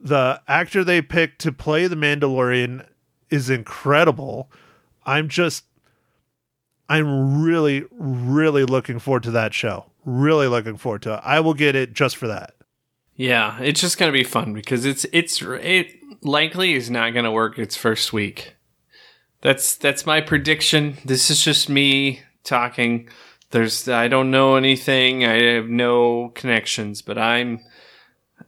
[0.01, 2.88] The actor they picked to play the Mandalorian
[3.30, 4.49] is incredible.
[5.06, 5.66] I'm just
[6.89, 9.86] I'm really really looking forward to that show.
[10.06, 11.22] Really looking forward to it.
[11.24, 12.56] I will get it just for that.
[13.16, 17.58] Yeah, it's just gonna be fun because it's it's it likely is not gonna work
[17.58, 18.56] its first week.
[19.44, 20.98] That's that's my prediction.
[21.04, 23.10] This is just me talking.
[23.52, 25.26] There's I don't know anything.
[25.26, 27.60] I have no connections, but I'm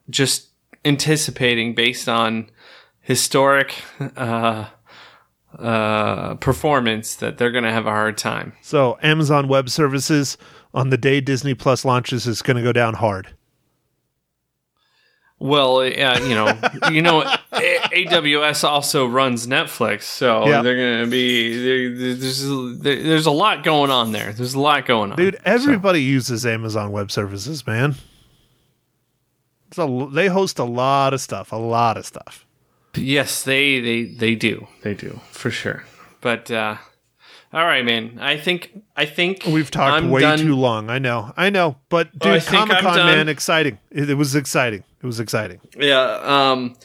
[0.10, 0.48] just
[0.86, 2.50] anticipating based on
[3.02, 3.76] historic
[4.16, 4.68] uh,
[5.60, 8.54] uh, performance that they're gonna have a hard time.
[8.62, 10.38] So, Amazon Web Services
[10.74, 13.34] on the day Disney Plus launches is going to go down hard.
[15.40, 17.22] Well, yeah, you know, you know,
[17.96, 20.62] AWS also runs Netflix, so Yeah.
[20.62, 22.44] they're gonna be there, there's
[22.82, 24.34] there's a lot going on there.
[24.34, 27.96] There's a lot going on, Dude, everybody uses Amazon Web Services, man.
[29.68, 32.46] It's a, they host a lot of stuff, a lot of stuff.
[32.96, 35.84] Yes, they they they do, they do for sure.
[36.22, 36.78] But uh,
[37.52, 38.18] all right, man.
[38.22, 40.40] I think I think We've talked I'm way done.
[40.40, 40.90] too long.
[40.90, 43.80] I know, I know, but Oh, dude, Comic Con, man, exciting.
[43.92, 44.84] It, it was exciting.
[45.02, 45.60] It was exciting.
[45.78, 46.76] Yeah, um,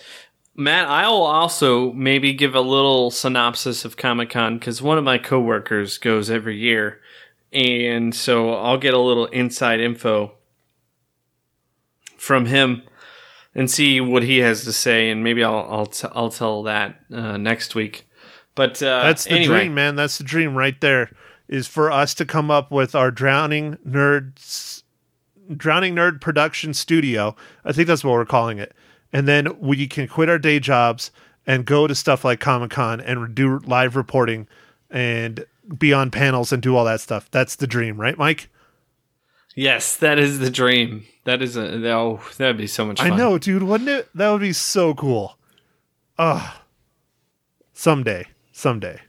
[0.57, 5.05] Matt, I will also maybe give a little synopsis of Comic Con because one of
[5.05, 7.01] my coworkers goes every year,
[7.53, 10.33] and so I'll get a little inside info
[12.17, 12.83] from him
[13.55, 17.01] and see what he has to say, and maybe I'll I'll t- I'll tell that
[17.13, 18.09] uh, next week.
[18.55, 19.97] But uh, That's the anyway, dream, man.
[19.97, 21.11] That's the dream right there.
[21.49, 24.83] Is for us to come up with our drowning nerds,
[25.57, 27.35] drowning nerd production studio.
[27.65, 28.73] I think that's what we're calling it.
[29.13, 31.11] And then we can quit our day jobs
[31.47, 34.47] and go to stuff like Comic Con and do live reporting
[34.91, 35.45] and
[35.79, 37.31] be on panels and do all that stuff.
[37.31, 38.49] That's the dream, right, Mike?
[39.57, 41.07] Yes, that is the dream.
[41.25, 43.13] That is a oh, that'd be so much fun.
[43.13, 43.63] I know, dude.
[43.63, 44.09] Wouldn't it?
[44.15, 45.37] That would be so cool.
[46.19, 46.63] Ah,
[47.73, 49.01] someday, someday.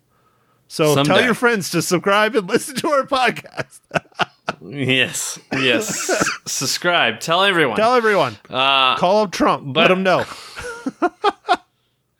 [0.67, 3.81] So tell your friends to subscribe and listen to our podcast.
[4.61, 6.11] Yes, yes.
[6.45, 7.19] Subscribe.
[7.19, 7.77] Tell everyone.
[7.77, 8.37] Tell everyone.
[8.49, 9.73] uh, Call up Trump.
[9.73, 10.25] but- Let him know.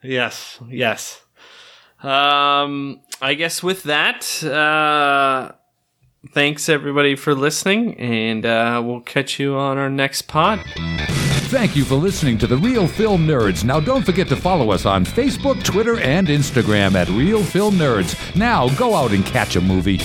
[0.04, 1.22] Yes, yes.
[2.02, 5.52] Um, I guess with that, uh,
[6.34, 10.60] thanks everybody for listening, and uh, we'll catch you on our next pod.
[11.52, 13.64] Thank you for listening to The Real Film Nerds.
[13.64, 18.36] Now, don't forget to follow us on Facebook, Twitter, and Instagram at Real Film Nerds.
[18.36, 20.00] Now, go out and catch a movie.